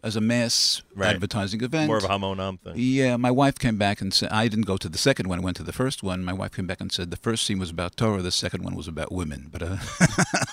as 0.03 0.15
a 0.15 0.21
mass 0.21 0.83
right. 0.93 1.15
advertising 1.15 1.63
event. 1.63 1.87
More 1.87 1.97
of 1.97 2.03
a 2.03 2.07
Hamonam 2.07 2.59
thing. 2.59 2.73
Yeah, 2.75 3.17
my 3.17 3.31
wife 3.31 3.57
came 3.57 3.77
back 3.77 4.01
and 4.01 4.13
said, 4.13 4.29
I 4.29 4.47
didn't 4.47 4.65
go 4.65 4.77
to 4.77 4.87
the 4.87 4.99
second 4.99 5.27
one, 5.27 5.39
I 5.39 5.41
went 5.41 5.57
to 5.57 5.63
the 5.63 5.73
first 5.73 6.03
one. 6.03 6.23
My 6.23 6.33
wife 6.33 6.51
came 6.51 6.67
back 6.67 6.79
and 6.79 6.91
said 6.91 7.09
the 7.09 7.17
first 7.17 7.45
scene 7.45 7.57
was 7.57 7.71
about 7.71 7.97
Torah, 7.97 8.21
the 8.21 8.31
second 8.31 8.63
one 8.63 8.75
was 8.75 8.87
about 8.87 9.11
women. 9.11 9.49
But 9.51 9.63
uh, 9.63 9.77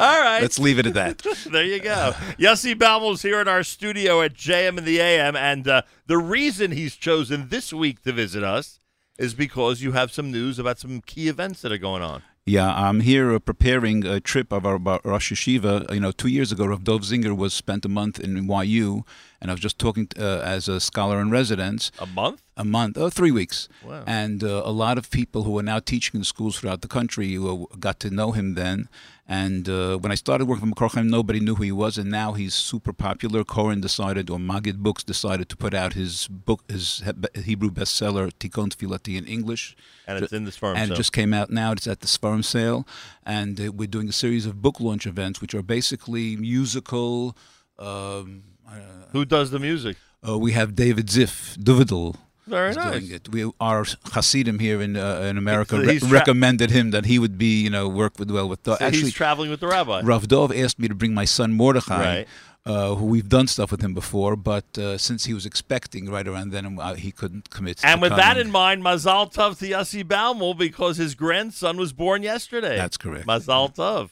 All 0.00 0.18
right. 0.18 0.40
Let's 0.40 0.58
leave 0.58 0.78
it 0.78 0.86
at 0.86 0.94
that. 0.94 1.18
there 1.52 1.64
you 1.64 1.78
go. 1.78 2.14
Yossi 2.38 2.74
Baumel's 2.74 3.20
here 3.20 3.38
in 3.38 3.48
our 3.48 3.62
studio 3.62 4.22
at 4.22 4.32
JM 4.32 4.78
in 4.78 4.84
the 4.86 4.98
AM, 4.98 5.36
and 5.36 5.68
uh, 5.68 5.82
the 6.06 6.16
reason 6.16 6.70
he's 6.70 6.96
chosen 6.96 7.50
this 7.50 7.70
week 7.70 8.00
to 8.04 8.12
visit 8.12 8.42
us 8.42 8.80
is 9.18 9.34
because 9.34 9.82
you 9.82 9.92
have 9.92 10.10
some 10.10 10.32
news 10.32 10.58
about 10.58 10.78
some 10.78 11.02
key 11.02 11.28
events 11.28 11.60
that 11.60 11.70
are 11.70 11.76
going 11.76 12.00
on. 12.02 12.22
Yeah, 12.46 12.72
I'm 12.74 13.00
here 13.00 13.34
uh, 13.34 13.38
preparing 13.40 14.06
a 14.06 14.20
trip 14.20 14.52
of 14.52 14.64
our, 14.64 14.80
our 14.86 15.00
Rosh 15.04 15.32
Hashiva. 15.32 15.92
You 15.92 16.00
know, 16.00 16.12
two 16.12 16.28
years 16.28 16.50
ago, 16.50 16.64
Rav 16.64 16.82
Dov 16.82 17.02
Zinger 17.02 17.36
was 17.36 17.52
spent 17.52 17.84
a 17.84 17.88
month 17.88 18.18
in 18.18 18.48
YU, 18.50 19.04
and 19.40 19.50
I 19.50 19.54
was 19.54 19.60
just 19.60 19.78
talking 19.78 20.08
uh, 20.18 20.40
as 20.40 20.68
a 20.68 20.80
scholar 20.80 21.20
in 21.20 21.30
residence. 21.30 21.90
A 21.98 22.06
month? 22.06 22.42
A 22.56 22.64
month, 22.64 22.98
oh, 22.98 23.08
three 23.08 23.30
weeks. 23.30 23.68
Wow. 23.84 24.04
And 24.06 24.44
uh, 24.44 24.62
a 24.64 24.70
lot 24.70 24.98
of 24.98 25.10
people 25.10 25.44
who 25.44 25.58
are 25.58 25.62
now 25.62 25.78
teaching 25.78 26.20
in 26.20 26.24
schools 26.24 26.58
throughout 26.58 26.82
the 26.82 26.88
country 26.88 27.36
uh, 27.38 27.56
got 27.78 28.00
to 28.00 28.10
know 28.10 28.32
him 28.32 28.54
then. 28.54 28.88
And 29.26 29.68
uh, 29.68 29.96
when 29.98 30.10
I 30.10 30.16
started 30.16 30.46
working 30.48 30.68
for 30.68 30.74
Makor 30.74 30.92
Chaim, 30.92 31.08
nobody 31.08 31.38
knew 31.38 31.54
who 31.54 31.62
he 31.62 31.70
was, 31.72 31.96
and 31.96 32.10
now 32.10 32.32
he's 32.32 32.52
super 32.52 32.92
popular. 32.92 33.44
Koren 33.44 33.80
decided, 33.80 34.28
or 34.28 34.38
Magid 34.38 34.78
Books 34.78 35.04
decided 35.04 35.48
to 35.50 35.56
put 35.56 35.72
out 35.72 35.92
his 35.92 36.26
book, 36.26 36.64
his 36.68 37.00
Hebrew 37.44 37.70
bestseller 37.70 38.32
Tikkun 38.32 38.70
Tefillati 38.74 39.16
in 39.16 39.26
English, 39.26 39.76
and 40.08 40.22
it's 40.22 40.32
in 40.32 40.44
the 40.46 40.50
Sfarim 40.50 40.74
And 40.74 40.88
sale. 40.88 40.94
it 40.94 40.96
just 40.96 41.12
came 41.12 41.32
out 41.32 41.48
now. 41.48 41.70
It's 41.70 41.86
at 41.86 42.00
the 42.00 42.08
Sfarim 42.08 42.44
sale, 42.44 42.88
and 43.24 43.60
uh, 43.60 43.70
we're 43.70 43.86
doing 43.86 44.08
a 44.08 44.12
series 44.12 44.46
of 44.46 44.60
book 44.60 44.80
launch 44.80 45.06
events, 45.06 45.40
which 45.40 45.54
are 45.54 45.62
basically 45.62 46.34
musical. 46.36 47.36
Um, 47.78 48.42
who 49.12 49.24
does 49.24 49.50
the 49.50 49.58
music? 49.58 49.96
Uh, 50.26 50.38
we 50.38 50.52
have 50.52 50.74
David 50.74 51.06
Ziff, 51.06 51.56
Duvidel 51.56 52.16
very 52.50 52.74
nice. 52.74 53.00
Doing 53.00 53.12
it. 53.12 53.28
We 53.28 53.50
our 53.60 53.84
Hasidim 54.12 54.58
here 54.58 54.82
in 54.82 54.96
uh, 54.96 55.28
in 55.30 55.38
America 55.38 55.78
re- 55.78 56.00
recommended 56.04 56.70
him 56.70 56.90
that 56.90 57.06
he 57.06 57.18
would 57.18 57.38
be 57.38 57.62
you 57.62 57.70
know 57.70 57.88
work 57.88 58.18
with 58.18 58.30
well 58.30 58.48
with. 58.48 58.64
The, 58.64 58.76
so 58.76 58.84
actually, 58.84 59.04
he's 59.04 59.14
traveling 59.14 59.50
with 59.50 59.60
the 59.60 59.68
rabbi. 59.68 60.00
Rav 60.02 60.28
Dov 60.28 60.52
asked 60.52 60.78
me 60.78 60.88
to 60.88 60.94
bring 60.94 61.14
my 61.14 61.24
son 61.24 61.52
Mordechai. 61.52 62.16
Right. 62.16 62.28
Uh, 62.66 62.94
who 62.94 63.06
we've 63.06 63.30
done 63.30 63.46
stuff 63.46 63.70
with 63.70 63.80
him 63.80 63.94
before, 63.94 64.36
but 64.36 64.76
uh, 64.76 64.98
since 64.98 65.24
he 65.24 65.32
was 65.32 65.46
expecting 65.46 66.10
right 66.10 66.28
around 66.28 66.50
then, 66.50 66.78
uh, 66.78 66.92
he 66.92 67.10
couldn't 67.10 67.48
commit. 67.48 67.82
And 67.82 68.02
with 68.02 68.10
coming. 68.10 68.22
that 68.22 68.36
in 68.36 68.50
mind, 68.50 68.82
Mazal 68.82 69.32
Tov 69.32 69.58
to 69.60 69.64
Yossi 69.66 70.04
Baumel 70.04 70.54
because 70.54 70.98
his 70.98 71.14
grandson 71.14 71.78
was 71.78 71.94
born 71.94 72.22
yesterday. 72.22 72.76
That's 72.76 72.98
correct. 72.98 73.26
Mazal 73.26 73.74
Tov. 73.74 74.10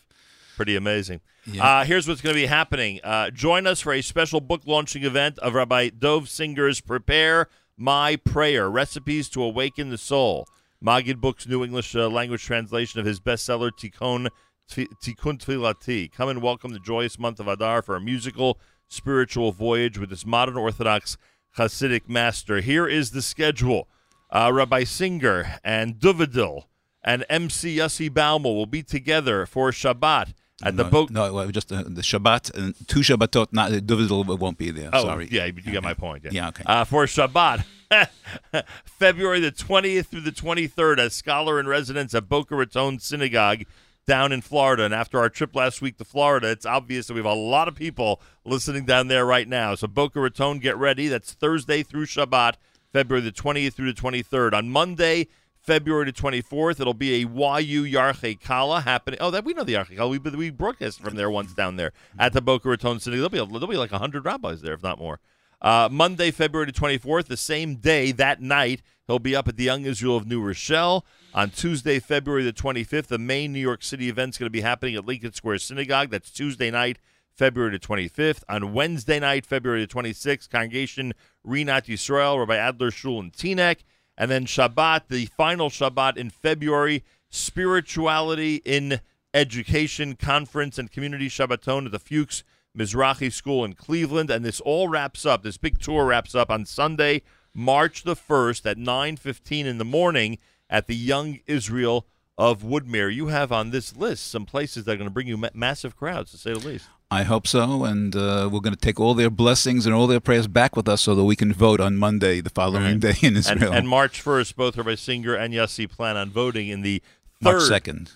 Pretty 0.58 0.74
amazing. 0.74 1.20
Yeah. 1.46 1.64
Uh, 1.64 1.84
here's 1.84 2.08
what's 2.08 2.20
going 2.20 2.34
to 2.34 2.42
be 2.42 2.46
happening. 2.46 2.98
Uh, 3.04 3.30
join 3.30 3.64
us 3.64 3.80
for 3.80 3.92
a 3.92 4.02
special 4.02 4.40
book 4.40 4.62
launching 4.66 5.04
event 5.04 5.38
of 5.38 5.54
Rabbi 5.54 5.90
Dov 5.90 6.28
Singer's 6.28 6.80
Prepare 6.80 7.46
my 7.76 8.16
Prayer 8.16 8.68
Recipes 8.68 9.28
to 9.28 9.42
Awaken 9.44 9.90
the 9.90 9.96
Soul. 9.96 10.48
Magid 10.84 11.20
Book's 11.20 11.46
New 11.46 11.62
English 11.62 11.94
uh, 11.94 12.08
language 12.08 12.42
translation 12.42 12.98
of 12.98 13.06
his 13.06 13.20
bestseller, 13.20 13.70
Tikkun, 13.70 14.30
Tikkun 14.68 15.38
Tfilati. 15.38 16.10
Come 16.10 16.28
and 16.28 16.42
welcome 16.42 16.72
the 16.72 16.80
joyous 16.80 17.20
month 17.20 17.38
of 17.38 17.46
Adar 17.46 17.80
for 17.80 17.94
a 17.94 18.00
musical, 18.00 18.58
spiritual 18.88 19.52
voyage 19.52 19.96
with 19.96 20.10
this 20.10 20.26
modern 20.26 20.56
Orthodox 20.56 21.16
Hasidic 21.56 22.08
master. 22.08 22.60
Here 22.60 22.88
is 22.88 23.12
the 23.12 23.22
schedule. 23.22 23.86
Uh, 24.28 24.50
Rabbi 24.52 24.82
Singer 24.82 25.60
and 25.62 26.00
Duvidel 26.00 26.64
and 27.04 27.24
MC 27.30 27.76
Yossi 27.76 28.10
Baumel 28.10 28.56
will 28.56 28.66
be 28.66 28.82
together 28.82 29.46
for 29.46 29.70
Shabbat 29.70 30.34
at 30.62 30.74
no, 30.74 30.82
the 30.82 30.90
boat. 30.90 31.10
No, 31.10 31.50
just 31.50 31.72
uh, 31.72 31.84
the 31.86 32.02
Shabbat 32.02 32.54
and 32.54 32.74
two 32.88 33.00
Shabbatot. 33.00 33.48
Not 33.52 33.70
the 33.70 33.80
Duvidel 33.80 34.38
won't 34.38 34.58
be 34.58 34.70
there. 34.70 34.90
Oh, 34.92 35.02
sorry. 35.04 35.28
Yeah, 35.30 35.46
you 35.46 35.54
okay. 35.58 35.72
got 35.72 35.82
my 35.82 35.94
point. 35.94 36.24
Yeah, 36.24 36.30
yeah 36.32 36.48
okay. 36.48 36.64
Uh, 36.66 36.84
for 36.84 37.06
Shabbat, 37.06 37.64
February 38.84 39.40
the 39.40 39.50
twentieth 39.50 40.08
through 40.08 40.22
the 40.22 40.32
twenty 40.32 40.66
third, 40.66 40.98
as 40.98 41.14
scholar 41.14 41.60
in 41.60 41.66
residence 41.66 42.14
at 42.14 42.28
Boca 42.28 42.56
Raton 42.56 42.98
Synagogue 42.98 43.64
down 44.06 44.32
in 44.32 44.40
Florida. 44.40 44.84
And 44.84 44.94
after 44.94 45.18
our 45.18 45.28
trip 45.28 45.54
last 45.54 45.82
week 45.82 45.98
to 45.98 46.04
Florida, 46.04 46.50
it's 46.50 46.66
obvious 46.66 47.06
that 47.06 47.14
we 47.14 47.18
have 47.18 47.26
a 47.26 47.34
lot 47.34 47.68
of 47.68 47.74
people 47.74 48.20
listening 48.44 48.84
down 48.84 49.08
there 49.08 49.26
right 49.26 49.46
now. 49.46 49.74
So 49.74 49.86
Boca 49.86 50.18
Raton, 50.18 50.58
get 50.58 50.76
ready. 50.76 51.08
That's 51.08 51.32
Thursday 51.32 51.82
through 51.82 52.06
Shabbat, 52.06 52.54
February 52.92 53.22
the 53.22 53.32
twentieth 53.32 53.74
through 53.74 53.92
the 53.92 54.00
twenty 54.00 54.22
third. 54.22 54.54
On 54.54 54.68
Monday. 54.68 55.28
February 55.68 56.10
24th. 56.10 56.80
It'll 56.80 56.94
be 56.94 57.16
a 57.16 57.18
YU 57.18 57.82
Yarche 57.82 58.40
Kala 58.40 58.80
happening. 58.80 59.18
Oh, 59.20 59.30
that 59.30 59.44
we 59.44 59.52
know 59.52 59.64
the 59.64 59.74
Yarche 59.74 59.94
Kala. 59.94 60.08
We, 60.08 60.18
we 60.18 60.48
broadcast 60.48 60.98
from 60.98 61.14
there 61.14 61.28
once 61.28 61.52
down 61.52 61.76
there 61.76 61.92
at 62.18 62.32
the 62.32 62.40
Boca 62.40 62.70
Raton 62.70 63.00
City. 63.00 63.16
There'll 63.16 63.28
be, 63.28 63.36
a, 63.36 63.44
there'll 63.44 63.66
be 63.66 63.76
like 63.76 63.92
100 63.92 64.24
rabbis 64.24 64.62
there, 64.62 64.72
if 64.72 64.82
not 64.82 64.98
more. 64.98 65.20
Uh, 65.60 65.86
Monday, 65.92 66.30
February 66.30 66.72
24th, 66.72 67.26
the 67.26 67.36
same 67.36 67.74
day, 67.74 68.12
that 68.12 68.40
night, 68.40 68.80
he'll 69.06 69.18
be 69.18 69.36
up 69.36 69.46
at 69.46 69.58
the 69.58 69.64
Young 69.64 69.84
Israel 69.84 70.16
of 70.16 70.26
New 70.26 70.40
Rochelle. 70.40 71.04
On 71.34 71.50
Tuesday, 71.50 71.98
February 71.98 72.44
the 72.44 72.52
25th, 72.54 73.08
the 73.08 73.18
main 73.18 73.52
New 73.52 73.60
York 73.60 73.82
City 73.82 74.08
event's 74.08 74.38
going 74.38 74.46
to 74.46 74.50
be 74.50 74.62
happening 74.62 74.94
at 74.94 75.04
Lincoln 75.04 75.34
Square 75.34 75.58
Synagogue. 75.58 76.08
That's 76.08 76.30
Tuesday 76.30 76.70
night, 76.70 76.98
February 77.30 77.72
the 77.72 77.78
25th. 77.78 78.42
On 78.48 78.72
Wednesday 78.72 79.20
night, 79.20 79.44
February 79.44 79.84
the 79.84 79.92
26th, 79.92 80.48
Congregation 80.48 81.12
Rinat 81.46 81.84
Yisrael, 81.84 82.38
Rabbi 82.38 82.56
Adler 82.56 82.90
Shul 82.90 83.20
and 83.20 83.34
Teaneck. 83.34 83.80
And 84.18 84.32
then 84.32 84.46
Shabbat, 84.46 85.02
the 85.08 85.26
final 85.26 85.70
Shabbat 85.70 86.16
in 86.16 86.28
February, 86.28 87.04
Spirituality 87.30 88.56
in 88.64 89.00
Education 89.32 90.16
Conference 90.16 90.76
and 90.76 90.90
Community 90.90 91.28
Shabbaton 91.28 91.86
at 91.86 91.92
the 91.92 92.00
Fuchs 92.00 92.42
Mizrahi 92.76 93.32
School 93.32 93.64
in 93.64 93.74
Cleveland. 93.74 94.28
And 94.28 94.44
this 94.44 94.60
all 94.60 94.88
wraps 94.88 95.24
up, 95.24 95.44
this 95.44 95.56
big 95.56 95.78
tour 95.78 96.04
wraps 96.04 96.34
up 96.34 96.50
on 96.50 96.66
Sunday, 96.66 97.22
March 97.54 98.02
the 98.02 98.16
1st 98.16 98.66
at 98.68 98.76
9.15 98.76 99.64
in 99.64 99.78
the 99.78 99.84
morning 99.84 100.38
at 100.68 100.88
the 100.88 100.96
Young 100.96 101.38
Israel 101.46 102.04
of 102.38 102.62
Woodmere. 102.62 103.12
You 103.12 103.26
have 103.26 103.50
on 103.50 103.70
this 103.70 103.96
list 103.96 104.30
some 104.30 104.46
places 104.46 104.84
that 104.84 104.92
are 104.92 104.96
going 104.96 105.08
to 105.08 105.12
bring 105.12 105.26
you 105.26 105.36
ma- 105.36 105.48
massive 105.52 105.96
crowds, 105.96 106.30
to 106.30 106.38
say 106.38 106.52
the 106.52 106.60
least. 106.60 106.88
I 107.10 107.24
hope 107.24 107.46
so, 107.46 107.84
and 107.84 108.14
uh, 108.14 108.48
we're 108.52 108.60
going 108.60 108.74
to 108.74 108.80
take 108.80 109.00
all 109.00 109.14
their 109.14 109.30
blessings 109.30 109.86
and 109.86 109.94
all 109.94 110.06
their 110.06 110.20
prayers 110.20 110.46
back 110.46 110.76
with 110.76 110.88
us 110.88 111.00
so 111.02 111.14
that 111.14 111.24
we 111.24 111.36
can 111.36 111.52
vote 111.52 111.80
on 111.80 111.96
Monday, 111.96 112.40
the 112.40 112.50
following 112.50 112.84
right. 112.84 113.00
day 113.00 113.14
in 113.22 113.36
Israel. 113.36 113.70
And, 113.70 113.78
and, 113.78 113.88
March 113.88 114.22
1st, 114.22 114.56
both 114.56 114.76
Rabbi 114.76 114.94
Singer 114.94 115.34
and 115.34 115.52
Yossi 115.52 115.90
plan 115.90 116.16
on 116.16 116.30
voting 116.30 116.68
in 116.68 116.82
the 116.82 117.02
third. 117.42 117.54
March 117.54 117.62
2nd. 117.62 118.12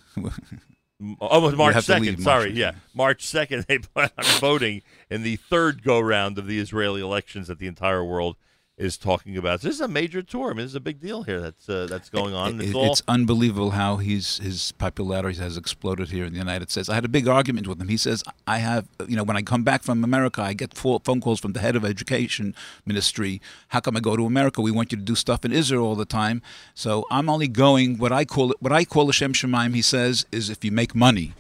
oh, 1.21 1.51
March 1.57 1.75
2nd, 1.75 2.21
sorry, 2.21 2.51
March 2.51 2.59
yeah. 2.59 2.73
March 2.95 3.25
2nd, 3.25 3.67
they 3.67 3.79
plan 3.79 4.11
on 4.19 4.25
voting 4.41 4.83
in 5.11 5.23
the 5.23 5.37
third 5.37 5.83
go-round 5.83 6.39
of 6.39 6.47
the 6.47 6.61
Israeli 6.61 7.01
elections 7.01 7.49
that 7.49 7.59
the 7.59 7.67
entire 7.67 8.05
world 8.05 8.37
is 8.79 8.97
talking 8.97 9.37
about. 9.37 9.61
This 9.61 9.75
is 9.75 9.81
a 9.83 9.89
major 9.89 10.23
tour. 10.23 10.47
I 10.51 10.55
mean, 10.55 10.65
this 10.65 10.71
is 10.71 10.75
a 10.75 10.81
big 10.81 10.99
deal 11.01 11.23
here. 11.25 11.41
That's 11.41 11.69
uh, 11.69 11.87
that's 11.91 12.09
going 12.09 12.35
on. 12.35 12.61
It- 12.61 12.69
It's 12.69 12.75
it's 12.93 13.03
unbelievable 13.07 13.71
how 13.73 13.99
he's 13.99 14.39
his 14.39 14.73
popularity 14.73 15.39
has 15.39 15.57
exploded 15.57 16.09
here 16.09 16.25
in 16.25 16.33
the 16.33 16.39
United 16.39 16.71
States. 16.71 16.89
I 16.89 16.95
had 16.95 17.05
a 17.05 17.09
big 17.09 17.29
argument 17.29 17.67
with 17.69 17.81
him. 17.81 17.89
He 17.89 17.97
says, 17.99 18.25
"I 18.47 18.59
have, 18.59 18.89
you 19.07 19.15
know, 19.17 19.25
when 19.25 19.37
I 19.37 19.43
come 19.43 19.63
back 19.63 19.83
from 19.83 20.03
America, 20.03 20.41
I 20.43 20.55
get 20.55 20.73
phone 20.75 21.21
calls 21.21 21.39
from 21.39 21.53
the 21.53 21.61
head 21.61 21.77
of 21.77 21.85
education 21.85 22.55
ministry. 22.87 23.41
How 23.69 23.81
come 23.81 23.97
I 23.97 24.01
go 24.01 24.17
to 24.17 24.25
America? 24.27 24.63
We 24.63 24.71
want 24.71 24.91
you 24.91 24.99
to 24.99 25.05
do 25.05 25.15
stuff 25.15 25.45
in 25.45 25.53
Israel 25.53 25.85
all 25.85 25.95
the 25.97 26.07
time. 26.07 26.41
So 26.75 27.07
I'm 27.11 27.29
only 27.29 27.49
going 27.49 27.99
what 27.99 28.11
I 28.13 28.25
call 28.25 28.53
it. 28.53 28.57
What 28.61 28.73
I 28.73 28.85
call 28.85 29.09
a 29.11 29.13
Shem 29.13 29.33
Shemaim. 29.35 29.75
He 29.75 29.83
says 29.83 30.25
is 30.33 30.49
if 30.51 30.65
you 30.65 30.73
make 30.73 30.95
money." 30.95 31.35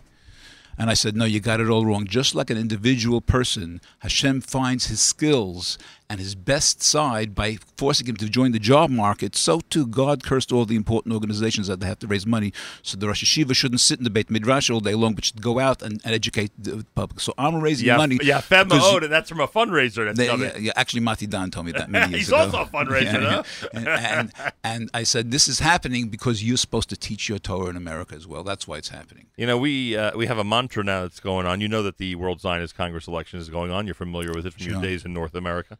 And 0.78 0.88
I 0.88 0.94
said, 0.94 1.14
No, 1.14 1.26
you 1.26 1.38
got 1.38 1.60
it 1.60 1.68
all 1.68 1.84
wrong. 1.84 2.06
Just 2.06 2.34
like 2.34 2.48
an 2.48 2.56
individual 2.56 3.20
person, 3.20 3.82
Hashem 3.98 4.40
finds 4.40 4.86
his 4.86 5.00
skills 5.02 5.76
and 6.12 6.20
his 6.20 6.34
best 6.34 6.82
side 6.82 7.34
by 7.34 7.56
forcing 7.78 8.06
him 8.06 8.16
to 8.16 8.28
join 8.28 8.52
the 8.52 8.58
job 8.58 8.90
market, 8.90 9.34
so 9.34 9.60
too 9.70 9.86
God 9.86 10.22
cursed 10.22 10.52
all 10.52 10.66
the 10.66 10.76
important 10.76 11.14
organizations 11.14 11.68
that 11.68 11.80
they 11.80 11.86
have 11.86 11.98
to 12.00 12.06
raise 12.06 12.26
money. 12.26 12.52
So 12.82 12.98
the 12.98 13.06
Rosh 13.06 13.24
Hashiva 13.24 13.56
shouldn't 13.56 13.80
sit 13.80 13.96
in 13.96 14.04
the 14.04 14.10
Beit 14.10 14.30
Midrash 14.30 14.68
all 14.68 14.80
day 14.80 14.94
long, 14.94 15.14
but 15.14 15.24
should 15.24 15.40
go 15.40 15.58
out 15.58 15.80
and, 15.80 16.02
and 16.04 16.14
educate 16.14 16.50
the 16.58 16.84
public. 16.94 17.18
So 17.18 17.32
I'm 17.38 17.62
raising 17.62 17.86
yeah, 17.86 17.96
money. 17.96 18.18
yeah, 18.22 18.42
Feb 18.42 18.68
because 18.68 19.08
that's 19.08 19.30
from 19.30 19.40
a 19.40 19.48
fundraiser. 19.48 20.04
That's 20.04 20.18
they- 20.18 20.26
coming. 20.26 20.50
yeah, 20.50 20.58
yeah, 20.58 20.72
actually, 20.76 21.00
Mati 21.00 21.26
Dan 21.26 21.50
told 21.50 21.64
me 21.64 21.72
that 21.72 21.88
many 21.88 22.10
years 22.10 22.20
He's 22.20 22.28
ago. 22.28 22.36
also 22.40 22.58
a 22.58 22.66
fundraiser, 22.66 23.22
huh? 23.62 23.68
and, 23.72 23.88
and, 23.88 24.32
and 24.62 24.90
I 24.92 25.04
said, 25.04 25.30
This 25.30 25.48
is 25.48 25.60
happening 25.60 26.08
because 26.10 26.44
you're 26.44 26.58
supposed 26.58 26.90
to 26.90 26.96
teach 26.96 27.30
your 27.30 27.38
Torah 27.38 27.70
in 27.70 27.76
America 27.78 28.14
as 28.14 28.26
well. 28.26 28.42
That's 28.44 28.68
why 28.68 28.76
it's 28.76 28.90
happening. 28.90 29.28
You 29.38 29.46
know, 29.46 29.56
we 29.56 29.96
uh, 29.96 30.14
we 30.14 30.26
have 30.26 30.36
a 30.36 30.44
mantra 30.44 30.84
now 30.84 31.00
that's 31.02 31.20
going 31.20 31.46
on. 31.46 31.62
You 31.62 31.68
know 31.68 31.82
that 31.82 31.96
the 31.96 32.16
World 32.16 32.42
Zionist 32.42 32.74
Congress 32.76 33.08
election 33.08 33.40
is 33.40 33.48
going 33.48 33.70
on. 33.70 33.86
You're 33.86 33.94
familiar 33.94 34.32
with 34.34 34.44
it 34.44 34.52
from 34.52 34.66
your 34.66 34.82
days 34.82 35.06
in 35.06 35.14
North 35.14 35.34
America. 35.34 35.78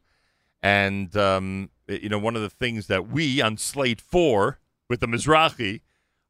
And 0.62 1.16
um, 1.16 1.70
you 1.88 2.09
know, 2.09 2.18
one 2.18 2.37
of 2.37 2.42
the 2.42 2.51
things 2.51 2.87
that 2.87 3.09
we 3.09 3.40
on 3.40 3.57
Slate 3.57 4.01
Four 4.01 4.59
with 4.88 5.01
the 5.01 5.07
Mizrahi 5.07 5.81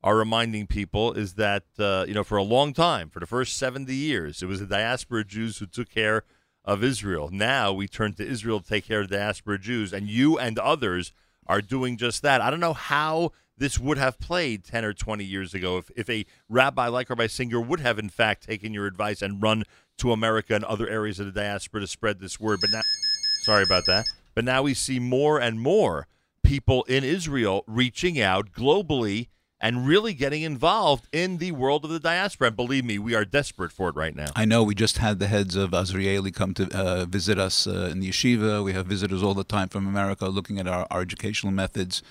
are 0.02 0.16
reminding 0.16 0.66
people 0.66 1.12
is 1.12 1.34
that 1.34 1.64
uh, 1.78 2.04
you 2.08 2.14
know 2.14 2.24
for 2.24 2.38
a 2.38 2.42
long 2.42 2.72
time, 2.72 3.10
for 3.10 3.20
the 3.20 3.26
first 3.26 3.58
seventy 3.58 3.94
years, 3.94 4.42
it 4.42 4.46
was 4.46 4.60
the 4.60 4.66
diaspora 4.66 5.24
Jews 5.24 5.58
who 5.58 5.66
took 5.66 5.90
care 5.90 6.24
of 6.64 6.82
Israel. 6.82 7.28
Now 7.30 7.72
we 7.72 7.88
turn 7.88 8.14
to 8.14 8.26
Israel 8.26 8.60
to 8.60 8.68
take 8.68 8.86
care 8.86 9.00
of 9.00 9.08
the 9.08 9.16
diaspora 9.16 9.58
Jews, 9.58 9.92
and 9.92 10.08
you 10.08 10.38
and 10.38 10.58
others 10.58 11.12
are 11.46 11.60
doing 11.60 11.96
just 11.96 12.22
that. 12.22 12.40
I 12.40 12.50
don't 12.50 12.60
know 12.60 12.72
how 12.72 13.32
this 13.58 13.78
would 13.78 13.98
have 13.98 14.18
played 14.18 14.64
10 14.64 14.84
or 14.84 14.92
20 14.92 15.24
years 15.24 15.54
ago 15.54 15.76
if, 15.78 15.90
if 15.94 16.08
a 16.08 16.24
rabbi 16.48 16.88
like 16.88 17.10
Rabbi 17.10 17.26
Singer 17.26 17.60
would 17.60 17.80
have, 17.80 17.98
in 17.98 18.08
fact, 18.08 18.44
taken 18.44 18.72
your 18.72 18.86
advice 18.86 19.22
and 19.22 19.42
run 19.42 19.64
to 19.98 20.12
America 20.12 20.54
and 20.54 20.64
other 20.64 20.88
areas 20.88 21.20
of 21.20 21.26
the 21.26 21.32
diaspora 21.32 21.80
to 21.80 21.86
spread 21.86 22.18
this 22.18 22.40
word. 22.40 22.60
But 22.60 22.70
now, 22.70 22.80
sorry 23.42 23.62
about 23.62 23.84
that. 23.86 24.06
But 24.34 24.44
now 24.44 24.62
we 24.62 24.74
see 24.74 24.98
more 24.98 25.40
and 25.40 25.60
more 25.60 26.06
people 26.42 26.82
in 26.84 27.04
Israel 27.04 27.64
reaching 27.66 28.20
out 28.20 28.52
globally 28.52 29.28
and 29.62 29.86
really 29.86 30.12
getting 30.12 30.42
involved 30.42 31.06
in 31.12 31.38
the 31.38 31.52
world 31.52 31.84
of 31.84 31.90
the 31.90 32.00
diaspora. 32.00 32.48
And 32.48 32.56
believe 32.56 32.84
me, 32.84 32.98
we 32.98 33.14
are 33.14 33.24
desperate 33.24 33.70
for 33.70 33.88
it 33.90 33.94
right 33.94 34.14
now. 34.14 34.26
I 34.34 34.44
know 34.44 34.64
we 34.64 34.74
just 34.74 34.98
had 34.98 35.20
the 35.20 35.28
heads 35.28 35.54
of 35.54 35.70
Azrieli 35.70 36.34
come 36.34 36.52
to 36.54 36.68
uh, 36.76 37.04
visit 37.04 37.38
us 37.38 37.66
uh, 37.66 37.88
in 37.92 38.00
the 38.00 38.10
yeshiva. 38.10 38.64
We 38.64 38.72
have 38.72 38.86
visitors 38.86 39.22
all 39.22 39.34
the 39.34 39.44
time 39.44 39.68
from 39.68 39.86
America 39.86 40.26
looking 40.26 40.58
at 40.58 40.66
our, 40.66 40.86
our 40.90 41.00
educational 41.00 41.52
methods, 41.52 42.02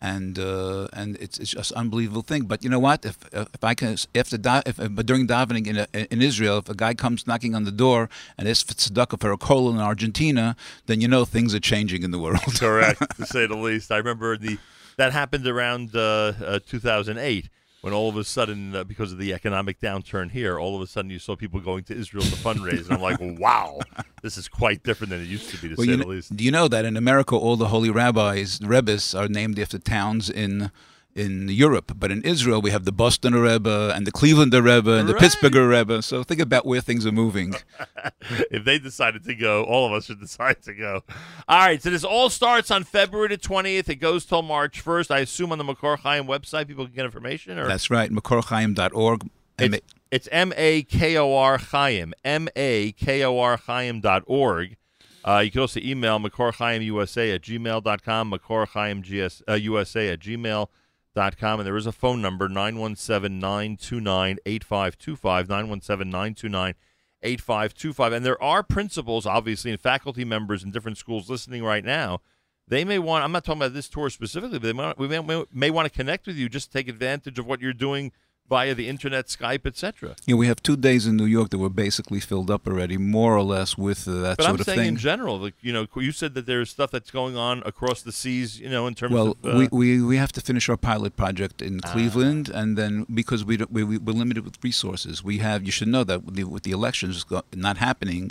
and 0.00 0.38
uh, 0.38 0.88
and 0.92 1.16
it's 1.16 1.38
it's 1.38 1.50
just 1.50 1.72
an 1.72 1.78
unbelievable 1.78 2.22
thing. 2.22 2.44
But 2.44 2.62
you 2.62 2.70
know 2.70 2.78
what? 2.78 3.04
If 3.04 3.16
if 3.32 3.62
I 3.62 3.74
can 3.74 3.96
after 4.14 4.38
da- 4.38 4.62
if, 4.64 4.78
if 4.78 4.94
during 5.06 5.26
davening 5.26 5.66
in 5.66 6.06
in 6.10 6.22
Israel, 6.22 6.58
if 6.58 6.68
a 6.68 6.74
guy 6.74 6.94
comes 6.94 7.26
knocking 7.26 7.54
on 7.54 7.64
the 7.64 7.72
door 7.72 8.08
and 8.36 8.48
asks 8.48 8.62
for 8.62 8.74
tzedakah 8.74 9.20
for 9.20 9.32
a 9.32 9.38
cola 9.38 9.72
in 9.72 9.80
Argentina, 9.80 10.56
then 10.86 11.00
you 11.00 11.08
know 11.08 11.24
things 11.24 11.54
are 11.54 11.60
changing 11.60 12.02
in 12.02 12.10
the 12.10 12.18
world. 12.18 12.40
Correct, 12.58 13.02
to 13.16 13.26
say 13.34 13.46
the 13.46 13.56
least. 13.56 13.90
I 13.90 13.96
remember 13.96 14.36
the 14.36 14.58
that 14.96 15.12
happened 15.12 15.46
around 15.46 15.94
uh, 15.94 16.32
uh, 16.44 16.58
2008 16.66 17.48
when 17.80 17.92
all 17.92 18.08
of 18.08 18.16
a 18.16 18.24
sudden, 18.24 18.74
uh, 18.74 18.84
because 18.84 19.12
of 19.12 19.18
the 19.18 19.32
economic 19.32 19.80
downturn 19.80 20.30
here, 20.30 20.58
all 20.58 20.74
of 20.76 20.82
a 20.82 20.86
sudden 20.86 21.10
you 21.10 21.18
saw 21.18 21.36
people 21.36 21.60
going 21.60 21.84
to 21.84 21.94
Israel 21.96 22.24
to 22.24 22.30
fundraise, 22.36 22.84
and 22.84 22.92
I'm 22.94 23.00
like, 23.00 23.18
wow, 23.40 23.78
this 24.22 24.36
is 24.36 24.48
quite 24.48 24.82
different 24.82 25.10
than 25.10 25.20
it 25.20 25.28
used 25.28 25.50
to 25.50 25.56
be, 25.58 25.68
to 25.68 25.74
Well, 25.76 25.84
say 25.84 25.90
you 25.92 25.96
the 25.98 26.02
kn- 26.04 26.10
least. 26.16 26.36
Do 26.36 26.44
you 26.44 26.50
know 26.50 26.68
that 26.68 26.84
in 26.84 26.96
America, 26.96 27.36
all 27.36 27.56
the 27.56 27.68
holy 27.68 27.90
rabbis, 27.90 28.60
rebbes, 28.62 29.14
are 29.14 29.28
named 29.28 29.58
after 29.58 29.78
towns 29.78 30.28
in 30.28 30.70
in 31.18 31.48
Europe, 31.48 31.92
but 31.96 32.10
in 32.10 32.22
Israel 32.22 32.62
we 32.62 32.70
have 32.70 32.84
the 32.84 32.92
Boston 32.92 33.34
Rebbe 33.34 33.92
and 33.94 34.06
the 34.06 34.12
Cleveland 34.12 34.54
Rebbe 34.54 34.92
and 34.92 35.08
the 35.08 35.14
Pittsburgh 35.14 35.54
Rebbe. 35.54 36.02
So 36.02 36.22
think 36.22 36.40
about 36.40 36.64
where 36.64 36.80
things 36.80 37.04
are 37.06 37.12
moving. 37.12 37.54
if 38.50 38.64
they 38.64 38.78
decided 38.78 39.24
to 39.24 39.34
go, 39.34 39.64
all 39.64 39.86
of 39.86 39.92
us 39.92 40.06
should 40.06 40.20
decide 40.20 40.62
to 40.62 40.74
go. 40.74 41.02
All 41.48 41.58
right, 41.58 41.82
so 41.82 41.90
this 41.90 42.04
all 42.04 42.30
starts 42.30 42.70
on 42.70 42.84
February 42.84 43.28
the 43.28 43.38
20th. 43.38 43.88
It 43.88 43.96
goes 43.96 44.24
till 44.24 44.42
March 44.42 44.84
1st. 44.84 45.10
I 45.10 45.18
assume 45.20 45.52
on 45.52 45.58
the 45.58 45.64
Makor 45.64 45.98
Chaim 45.98 46.26
website 46.26 46.68
people 46.68 46.86
can 46.86 46.94
get 46.94 47.04
information? 47.04 47.58
or 47.58 47.66
That's 47.66 47.90
right, 47.90 48.10
makorchaim.org. 48.10 49.28
It's, 49.58 49.80
it's 50.12 50.28
M 50.30 50.52
A 50.56 50.84
K 50.84 51.16
O 51.16 51.34
R 51.34 51.58
Chaim, 51.58 52.14
M 52.24 52.48
A 52.54 52.92
K 52.92 53.24
O 53.24 53.38
R 53.40 53.56
Chaim 53.56 54.00
dot 54.00 54.22
org. 54.26 54.76
Uh, 55.24 55.40
you 55.40 55.50
can 55.50 55.60
also 55.60 55.80
email 55.80 56.18
MakorChaimUSA 56.18 57.34
at 57.34 57.42
gmail.com, 57.42 58.32
MakorChaimUSA 58.32 59.42
uh, 59.48 59.54
USA 59.54 60.10
at 60.10 60.20
gmail.com. 60.20 60.68
And 61.16 61.66
there 61.66 61.76
is 61.76 61.86
a 61.86 61.92
phone 61.92 62.22
number, 62.22 62.48
917 62.48 63.38
929 63.38 64.38
8525, 64.46 65.48
917 65.48 66.10
929 66.10 66.74
8525. 67.22 68.12
And 68.12 68.24
there 68.24 68.42
are 68.42 68.62
principals, 68.62 69.26
obviously, 69.26 69.70
and 69.70 69.80
faculty 69.80 70.24
members 70.24 70.62
in 70.62 70.70
different 70.70 70.98
schools 70.98 71.28
listening 71.28 71.64
right 71.64 71.84
now. 71.84 72.20
They 72.68 72.84
may 72.84 72.98
want, 72.98 73.24
I'm 73.24 73.32
not 73.32 73.44
talking 73.44 73.62
about 73.62 73.74
this 73.74 73.88
tour 73.88 74.10
specifically, 74.10 74.58
but 74.58 74.76
they 74.76 74.94
we 75.02 75.08
may, 75.08 75.20
may, 75.20 75.44
may 75.52 75.70
want 75.70 75.86
to 75.86 75.96
connect 75.96 76.26
with 76.26 76.36
you 76.36 76.48
just 76.48 76.70
to 76.70 76.78
take 76.78 76.88
advantage 76.88 77.38
of 77.38 77.46
what 77.46 77.60
you're 77.60 77.72
doing 77.72 78.12
via 78.48 78.74
the 78.74 78.88
internet, 78.88 79.26
Skype, 79.26 79.66
etc. 79.66 80.16
yeah, 80.26 80.34
we 80.34 80.46
have 80.46 80.62
two 80.62 80.76
days 80.76 81.06
in 81.06 81.16
New 81.16 81.26
York 81.26 81.50
that 81.50 81.58
were 81.58 81.68
basically 81.68 82.20
filled 82.20 82.50
up 82.50 82.66
already, 82.66 82.96
more 82.96 83.36
or 83.36 83.42
less 83.42 83.76
with 83.76 84.08
uh, 84.08 84.12
that 84.22 84.36
But 84.38 84.44
sort 84.44 84.54
I'm 84.54 84.60
of 84.60 84.64
saying 84.66 84.88
in 84.88 84.96
general, 84.96 85.38
like 85.38 85.54
you 85.60 85.72
know, 85.72 85.86
you 85.96 86.12
said 86.12 86.34
that 86.34 86.46
there's 86.46 86.70
stuff 86.70 86.90
that's 86.90 87.10
going 87.10 87.36
on 87.36 87.62
across 87.66 88.02
the 88.02 88.12
seas, 88.12 88.58
you 88.60 88.70
know, 88.70 88.86
in 88.86 88.94
terms 88.94 89.12
Well, 89.12 89.36
of. 89.42 89.54
Uh, 89.54 89.58
we, 89.58 89.68
we, 89.70 90.02
we 90.02 90.16
have 90.16 90.32
to 90.32 90.40
finish 90.40 90.68
our 90.68 90.76
pilot 90.76 91.16
project 91.16 91.60
in 91.62 91.80
Cleveland, 91.80 92.48
and 92.48 92.76
then 92.78 93.06
because 93.12 93.44
we, 93.44 93.56
don't- 93.58 93.72
we 93.72 93.84
we- 93.84 93.98
we're 93.98 94.12
limited 94.12 94.44
with 94.44 94.56
resources, 94.62 95.22
we 95.22 95.38
have. 95.38 95.64
You 95.64 95.72
should 95.72 95.88
know 95.88 96.04
that 96.04 96.24
with 96.24 96.34
the, 96.36 96.44
with 96.44 96.62
the 96.62 96.70
elections 96.72 97.24
not 97.54 97.76
happening, 97.78 98.30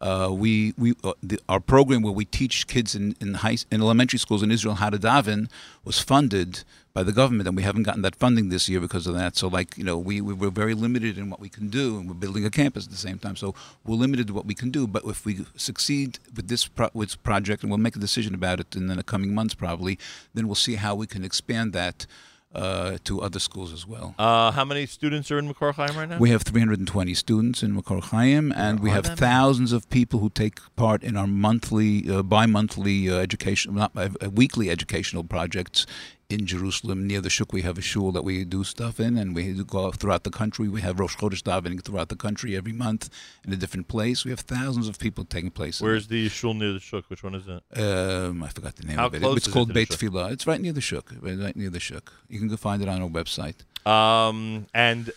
uh, 0.00 0.28
we 0.30 0.74
we 0.76 0.94
uh, 1.02 1.12
the, 1.22 1.40
our 1.48 1.60
program 1.60 2.02
where 2.02 2.12
we 2.12 2.24
teach 2.24 2.66
kids 2.66 2.94
in 2.94 3.16
in 3.20 3.34
high 3.34 3.58
in 3.70 3.82
elementary 3.82 4.18
schools 4.18 4.42
in 4.42 4.50
Israel 4.50 4.76
how 4.76 4.90
to 4.90 4.98
daven 4.98 5.50
was 5.84 5.98
funded 5.98 6.64
by 6.94 7.02
the 7.02 7.12
government, 7.12 7.46
and 7.46 7.56
we 7.56 7.62
haven't 7.62 7.84
gotten 7.84 8.02
that 8.02 8.16
funding 8.16 8.48
this 8.48 8.68
year 8.68 8.80
because 8.80 9.06
of 9.06 9.14
that. 9.14 9.36
So, 9.36 9.46
like 9.46 9.76
you 9.78 9.84
know, 9.84 9.98
we, 9.98 10.20
we 10.20 10.34
we're 10.34 10.50
very 10.50 10.74
limited 10.74 11.18
in 11.18 11.30
what 11.30 11.40
we 11.40 11.48
can 11.48 11.68
do, 11.68 11.98
and 11.98 12.08
we're 12.08 12.14
building 12.14 12.44
a 12.44 12.50
campus 12.50 12.86
at 12.86 12.90
the 12.90 12.96
same 12.96 13.18
time. 13.18 13.36
So 13.36 13.54
we're 13.84 13.96
limited 13.96 14.26
to 14.28 14.34
what 14.34 14.46
we 14.46 14.54
can 14.54 14.70
do. 14.70 14.86
But 14.86 15.04
if 15.04 15.24
we 15.24 15.46
succeed 15.56 16.18
with 16.34 16.48
this 16.48 16.66
pro- 16.66 16.90
with 16.94 17.22
project, 17.22 17.62
and 17.62 17.70
we'll 17.70 17.78
make 17.78 17.96
a 17.96 18.00
decision 18.00 18.34
about 18.34 18.60
it 18.60 18.74
in 18.74 18.86
the 18.88 19.02
coming 19.02 19.34
months 19.34 19.54
probably, 19.54 19.98
then 20.34 20.46
we'll 20.46 20.54
see 20.54 20.76
how 20.76 20.94
we 20.94 21.06
can 21.06 21.24
expand 21.24 21.72
that 21.72 22.06
uh, 22.54 22.98
to 23.04 23.20
other 23.20 23.38
schools 23.38 23.72
as 23.72 23.86
well. 23.86 24.14
uh, 24.18 24.50
how 24.52 24.64
many 24.64 24.86
students 24.86 25.30
are 25.30 25.38
in 25.38 25.52
Makor 25.52 25.74
Chaim 25.74 25.96
right 25.96 26.08
now? 26.08 26.18
We 26.18 26.30
have 26.30 26.42
320 26.42 27.14
students 27.14 27.62
in 27.62 27.74
Makor 27.80 28.02
Chaim, 28.02 28.52
and 28.52 28.80
we 28.80 28.90
have 28.90 29.04
many? 29.04 29.16
thousands 29.16 29.72
of 29.72 29.88
people 29.90 30.20
who 30.20 30.30
take 30.30 30.60
part 30.76 31.02
in 31.02 31.16
our 31.16 31.26
monthly, 31.26 32.08
uh, 32.10 32.22
bi-monthly 32.22 33.10
uh, 33.10 33.16
education, 33.16 33.74
not 33.74 33.92
uh, 33.96 34.08
weekly 34.30 34.70
educational 34.70 35.24
projects 35.24 35.86
in 36.28 36.44
Jerusalem 36.44 37.06
near 37.06 37.20
the 37.20 37.30
Shuk. 37.30 37.52
We 37.52 37.62
have 37.62 37.78
a 37.78 37.80
shul 37.80 38.12
that 38.12 38.22
we 38.22 38.44
do 38.44 38.62
stuff 38.62 39.00
in, 39.00 39.16
and 39.16 39.34
we 39.34 39.52
go 39.64 39.86
out 39.86 39.96
throughout 39.96 40.24
the 40.24 40.30
country. 40.30 40.68
We 40.68 40.82
have 40.82 41.00
Rosh 41.00 41.16
Chodesh 41.16 41.42
davening 41.42 41.82
throughout 41.82 42.10
the 42.10 42.16
country 42.16 42.54
every 42.56 42.72
month 42.72 43.08
in 43.46 43.52
a 43.52 43.56
different 43.56 43.88
place. 43.88 44.24
We 44.24 44.30
have 44.30 44.40
thousands 44.40 44.88
of 44.88 44.98
people 44.98 45.24
taking 45.24 45.50
place. 45.50 45.80
Where's 45.80 46.08
the 46.08 46.28
shul 46.28 46.54
near 46.54 46.72
the 46.72 46.80
shuk? 46.80 47.08
Which 47.08 47.22
one 47.22 47.34
is 47.34 47.44
that? 47.46 47.62
Um, 47.74 48.42
I 48.42 48.48
forgot 48.48 48.76
the 48.76 48.86
name 48.86 48.98
How 48.98 49.06
of 49.06 49.14
it. 49.14 49.20
close 49.20 49.38
It's 49.38 49.46
is 49.46 49.52
it 49.52 49.54
called 49.54 49.68
the 49.68 49.74
Beit? 49.74 49.88
Tefillah. 49.88 50.32
It's 50.32 50.46
right 50.46 50.60
near 50.60 50.72
the 50.72 50.80
Shuk. 50.82 51.12
Right 51.20 51.56
near 51.56 51.70
the 51.70 51.80
Shuk. 51.80 52.12
You 52.28 52.38
can 52.38 52.48
go 52.48 52.56
find 52.56 52.82
it 52.82 52.88
on 52.88 53.00
our 53.02 53.08
website. 53.08 53.56
Um, 53.86 54.66
and 54.74 55.10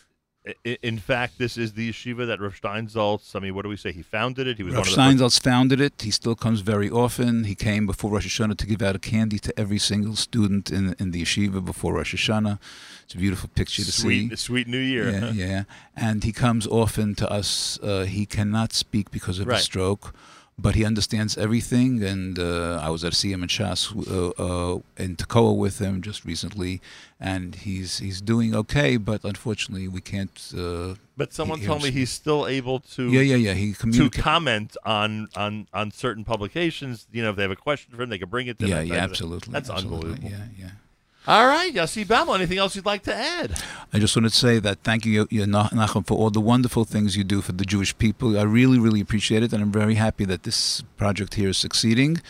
in 0.82 0.98
fact, 0.98 1.38
this 1.38 1.56
is 1.56 1.74
the 1.74 1.92
yeshiva 1.92 2.26
that 2.26 2.40
Rav 2.40 2.60
Steinsaltz. 2.60 3.36
I 3.36 3.40
mean, 3.40 3.54
what 3.54 3.62
do 3.62 3.70
we 3.70 3.78
say? 3.78 3.92
He 3.92 4.02
founded 4.02 4.48
it. 4.48 4.58
He 4.58 4.64
was 4.64 4.74
Rav 4.74 4.88
one 4.88 4.90
of 5.12 5.18
the. 5.20 5.24
Steinsaltz 5.26 5.40
founded 5.40 5.80
it. 5.80 6.02
He 6.02 6.10
still 6.10 6.34
comes 6.36 6.62
very 6.62 6.90
often. 6.90 7.44
He 7.44 7.54
came 7.54 7.86
before 7.86 8.10
Rosh 8.12 8.26
Hashanah 8.28 8.58
to 8.58 8.66
give 8.66 8.82
out 8.82 8.96
a 8.96 9.00
candy 9.00 9.38
to 9.40 9.54
every 9.60 9.78
single 9.78 10.16
student 10.16 10.72
in 10.72 10.96
in 11.00 11.12
the 11.12 11.22
yeshiva 11.22 11.64
before 11.64 11.94
Rosh 11.94 12.16
Hashanah. 12.16 12.58
It's 13.04 13.14
a 13.14 13.18
beautiful 13.18 13.50
picture 13.54 13.84
to 13.84 13.92
Sweet, 13.92 14.30
see. 14.32 14.36
sweet 14.36 14.68
New 14.68 14.80
Year. 14.80 15.10
Yeah, 15.12 15.32
yeah. 15.32 15.64
And 15.96 16.24
he 16.24 16.32
comes 16.32 16.66
often 16.66 17.14
to 17.16 17.30
us. 17.32 17.78
Uh, 17.84 18.06
he 18.06 18.26
cannot 18.26 18.74
speak 18.74 19.12
because 19.12 19.38
of 19.40 19.48
Right. 19.48 19.60
a 19.60 19.62
stroke. 19.64 20.16
But 20.60 20.76
he 20.76 20.86
understands 20.86 21.38
everything. 21.38 22.04
And 22.04 22.38
uh, 22.38 22.80
I 22.84 22.90
was 22.90 23.04
at 23.04 23.14
CM 23.14 23.42
and 23.42 23.50
Shas 23.50 23.90
uh, 23.90 24.30
uh, 24.76 24.80
in 24.98 25.16
Tekoa 25.16 25.58
with 25.58 25.80
him 25.80 26.02
just 26.02 26.24
recently, 26.24 26.82
and 27.20 27.56
he's 27.56 27.98
he's 27.98 28.22
doing 28.22 28.54
okay. 28.56 28.98
But 28.98 29.24
unfortunately, 29.24 29.88
we 29.88 30.02
can't. 30.02 30.38
Uh, 30.56 30.96
But 31.18 31.34
someone 31.34 31.60
he- 31.60 31.66
told 31.66 31.82
me 31.84 31.90
he's 31.92 32.12
still 32.12 32.46
able 32.48 32.80
to 32.96 33.10
yeah, 33.10 33.22
yeah, 33.22 33.38
yeah. 33.38 33.54
He 33.54 33.74
to 33.74 34.10
comment 34.10 34.78
on 34.86 35.30
on 35.36 35.68
on 35.74 35.90
certain 35.92 36.24
publications. 36.24 37.08
You 37.12 37.24
know, 37.24 37.32
if 37.32 37.36
they 37.38 37.44
have 37.44 37.52
a 37.52 37.56
question 37.56 37.96
for 37.96 38.04
him, 38.04 38.10
they 38.10 38.20
can 38.20 38.30
bring 38.30 38.48
it 38.48 38.60
to 38.60 38.66
him. 38.66 38.72
Yeah, 38.72 38.82
yeah, 38.82 39.04
absolutely. 39.04 39.54
That's 39.54 39.70
absolutely, 39.70 40.12
unbelievable. 40.12 40.30
Yeah, 40.58 40.66
yeah. 40.66 40.72
All 41.28 41.46
right, 41.46 41.72
Yossi 41.74 42.04
Baumel, 42.04 42.36
anything 42.36 42.58
else 42.58 42.76
you'd 42.76 42.86
like 42.86 43.04
to 43.04 43.16
add? 43.16 43.54
I 43.94 44.00
just 44.00 44.16
wanted 44.16 44.30
to 44.32 44.38
say 44.38 44.58
that 44.60 44.80
thank 44.84 45.06
you, 45.06 45.28
you 45.30 45.44
Nachum, 45.44 46.06
for 46.06 46.18
all 46.18 46.32
the 46.32 46.42
wonderful 46.42 46.84
things 46.84 47.16
you 47.16 47.24
do 47.24 47.42
for 47.42 47.52
the 47.52 47.64
Jewish 47.64 47.96
people. 47.98 48.38
I 48.40 48.42
really, 48.44 48.80
really 48.80 49.02
appreciate 49.02 49.44
it, 49.44 49.54
and 49.54 49.62
I'm 49.62 49.72
very 49.72 49.96
happy 49.96 50.26
that 50.26 50.44
this 50.44 50.82
project 50.98 51.36
here 51.36 51.50
is 51.50 51.58
succeeding. 51.60 52.22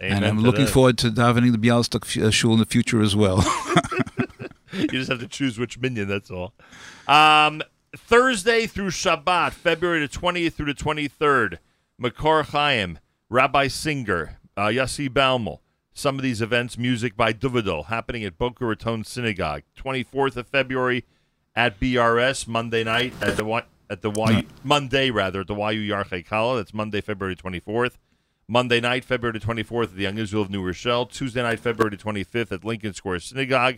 and 0.00 0.24
I'm 0.26 0.40
looking 0.40 0.64
that. 0.64 0.72
forward 0.72 0.98
to 0.98 1.10
davening 1.10 1.52
the 1.52 1.58
Bialystok 1.58 2.20
uh, 2.20 2.30
shul 2.30 2.52
in 2.54 2.58
the 2.58 2.66
future 2.66 3.00
as 3.00 3.14
well. 3.14 3.44
You 4.72 4.86
just 4.86 5.10
have 5.10 5.18
to 5.18 5.26
choose 5.26 5.58
which 5.58 5.78
minyan. 5.80 6.06
That's 6.06 6.30
all. 6.30 6.54
Um, 7.08 7.60
Thursday 7.96 8.68
through 8.68 8.90
Shabbat, 8.90 9.50
February 9.52 9.98
the 10.00 10.06
twentieth 10.08 10.54
through 10.56 10.66
the 10.66 10.74
twenty 10.74 11.08
third. 11.08 11.58
Makor 12.00 12.44
Chaim, 12.46 13.00
Rabbi 13.28 13.66
Singer, 13.66 14.38
uh, 14.56 14.66
Yossi 14.66 15.08
Baumel. 15.08 15.58
Some 15.92 16.16
of 16.16 16.22
these 16.22 16.40
events, 16.40 16.78
music 16.78 17.16
by 17.16 17.32
Duvidel, 17.32 17.86
happening 17.86 18.24
at 18.24 18.38
Boca 18.38 18.64
Raton 18.64 19.04
Synagogue. 19.04 19.62
Twenty 19.74 20.02
fourth 20.02 20.36
of 20.36 20.46
February 20.46 21.04
at 21.54 21.80
BRS 21.80 22.46
Monday 22.46 22.84
night 22.84 23.12
at 23.20 23.36
the 23.36 23.64
at 23.90 24.02
the 24.02 24.10
y, 24.10 24.46
Monday 24.62 25.10
rather 25.10 25.40
at 25.40 25.48
the 25.48 25.54
YU 25.54 25.92
Yarchei 25.92 26.24
Kala. 26.24 26.58
That's 26.58 26.72
Monday, 26.72 27.00
February 27.00 27.36
twenty 27.36 27.60
fourth. 27.60 27.98
Monday 28.50 28.80
night, 28.80 29.04
February 29.04 29.38
24th 29.38 29.84
at 29.84 29.94
the 29.94 30.02
Young 30.02 30.18
Israel 30.18 30.42
of 30.42 30.50
New 30.50 30.60
Rochelle. 30.60 31.06
Tuesday 31.06 31.40
night, 31.40 31.60
February 31.60 31.96
25th 31.96 32.50
at 32.50 32.64
Lincoln 32.64 32.92
Square 32.92 33.20
Synagogue. 33.20 33.76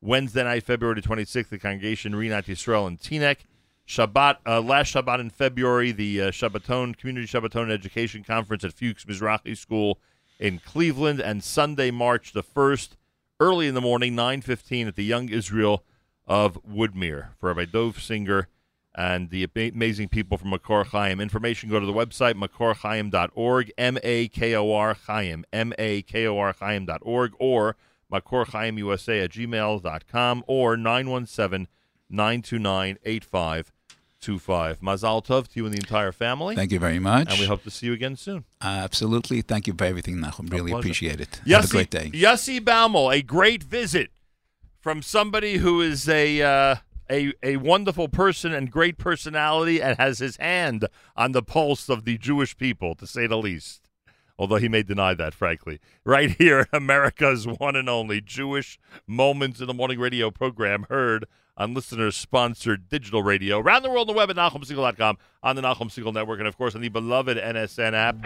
Wednesday 0.00 0.44
night, 0.44 0.62
February 0.62 1.02
26th, 1.02 1.50
the 1.50 1.58
congregation 1.58 2.14
Rinat 2.14 2.46
Yisrael 2.46 2.88
in 2.88 2.96
Teaneck. 2.96 3.40
Shabbat, 3.86 4.36
uh, 4.46 4.62
last 4.62 4.94
Shabbat 4.94 5.20
in 5.20 5.28
February, 5.28 5.92
the 5.92 6.22
uh, 6.22 6.30
Shabbaton 6.30 6.96
Community 6.96 7.26
Shabbaton 7.26 7.70
Education 7.70 8.24
Conference 8.24 8.64
at 8.64 8.72
Fuchs 8.72 9.04
Mizrahi 9.04 9.54
School 9.58 9.98
in 10.38 10.58
Cleveland, 10.58 11.20
and 11.20 11.42
Sunday, 11.42 11.90
March 11.90 12.32
the 12.32 12.42
1st, 12.42 12.96
early 13.40 13.66
in 13.66 13.74
the 13.74 13.80
morning, 13.80 14.14
9:15 14.14 14.88
at 14.88 14.96
the 14.96 15.04
Young 15.04 15.28
Israel 15.28 15.84
of 16.26 16.62
Woodmere 16.64 17.28
for 17.38 17.48
Rabbi 17.52 17.66
Dov 17.66 18.00
Singer 18.00 18.48
and 18.94 19.30
the 19.30 19.44
amazing 19.44 20.08
people 20.08 20.38
from 20.38 20.52
Makor 20.52 20.86
Chaim. 20.86 21.20
Information, 21.20 21.68
go 21.68 21.80
to 21.80 21.86
the 21.86 21.92
website, 21.92 22.34
makorchaim.org, 22.34 23.72
M-A-K-O-R 23.76 24.94
Chaim, 25.06 25.44
M-A-K-O-R 25.52 26.54
Chaim.org, 26.60 27.32
or 27.38 27.76
makorchaimusa 28.12 29.24
at 29.24 29.30
gmail.com, 29.30 30.44
or 30.46 30.76
917-929-8525. 34.24 34.76
Mazal 34.78 35.24
Tov 35.24 35.48
to 35.48 35.60
you 35.60 35.66
and 35.66 35.74
the 35.74 35.78
entire 35.78 36.12
family. 36.12 36.54
Thank 36.56 36.72
you 36.72 36.78
very 36.78 36.98
much. 36.98 37.30
and 37.30 37.38
we 37.40 37.46
hope 37.46 37.62
to 37.64 37.70
see 37.70 37.86
you 37.86 37.92
again 37.92 38.16
soon. 38.16 38.44
Absolutely. 38.60 39.42
Thank 39.42 39.66
you 39.66 39.74
for 39.76 39.84
everything, 39.84 40.16
Nachum. 40.16 40.50
Really 40.52 40.72
appreciate 40.72 41.20
it. 41.20 41.40
Yossi, 41.44 41.50
Have 41.54 41.64
a 41.64 41.68
great 41.68 41.90
day. 41.90 42.10
Yossi 42.10 42.60
Baumel, 42.60 43.14
a 43.14 43.22
great 43.22 43.62
visit 43.62 44.10
from 44.80 45.02
somebody 45.02 45.58
who 45.58 45.80
is 45.80 46.08
a 46.08 46.42
uh, 46.42 46.76
a 47.10 47.32
a 47.42 47.56
wonderful 47.58 48.08
person 48.08 48.52
and 48.52 48.70
great 48.70 48.98
personality 48.98 49.80
and 49.82 49.96
has 49.98 50.18
his 50.18 50.36
hand 50.36 50.86
on 51.16 51.32
the 51.32 51.42
pulse 51.42 51.88
of 51.88 52.04
the 52.04 52.18
Jewish 52.18 52.56
people, 52.56 52.94
to 52.96 53.06
say 53.06 53.26
the 53.26 53.38
least. 53.38 53.80
Although 54.36 54.56
he 54.56 54.68
may 54.68 54.82
deny 54.82 55.14
that, 55.14 55.32
frankly. 55.32 55.78
Right 56.04 56.30
here, 56.32 56.66
America's 56.72 57.46
one 57.46 57.76
and 57.76 57.88
only 57.88 58.20
Jewish 58.20 58.80
Moments 59.06 59.60
in 59.60 59.68
the 59.68 59.74
Morning 59.74 60.00
radio 60.00 60.32
program 60.32 60.86
heard 60.88 61.26
on 61.56 61.74
listeners 61.74 62.16
sponsored 62.16 62.88
digital 62.88 63.22
radio 63.22 63.58
around 63.58 63.82
the 63.82 63.90
world 63.90 64.08
on 64.08 64.14
the 64.14 64.18
web 64.18 64.30
at 64.30 64.36
NachumSegal.com, 64.36 65.18
on 65.42 65.56
the 65.56 65.62
Nachum 65.62 65.88
Segal 65.88 66.12
Network, 66.12 66.38
and 66.38 66.48
of 66.48 66.56
course 66.56 66.74
on 66.74 66.80
the 66.80 66.88
beloved 66.88 67.38
NSN 67.38 67.92
app. 67.92 68.16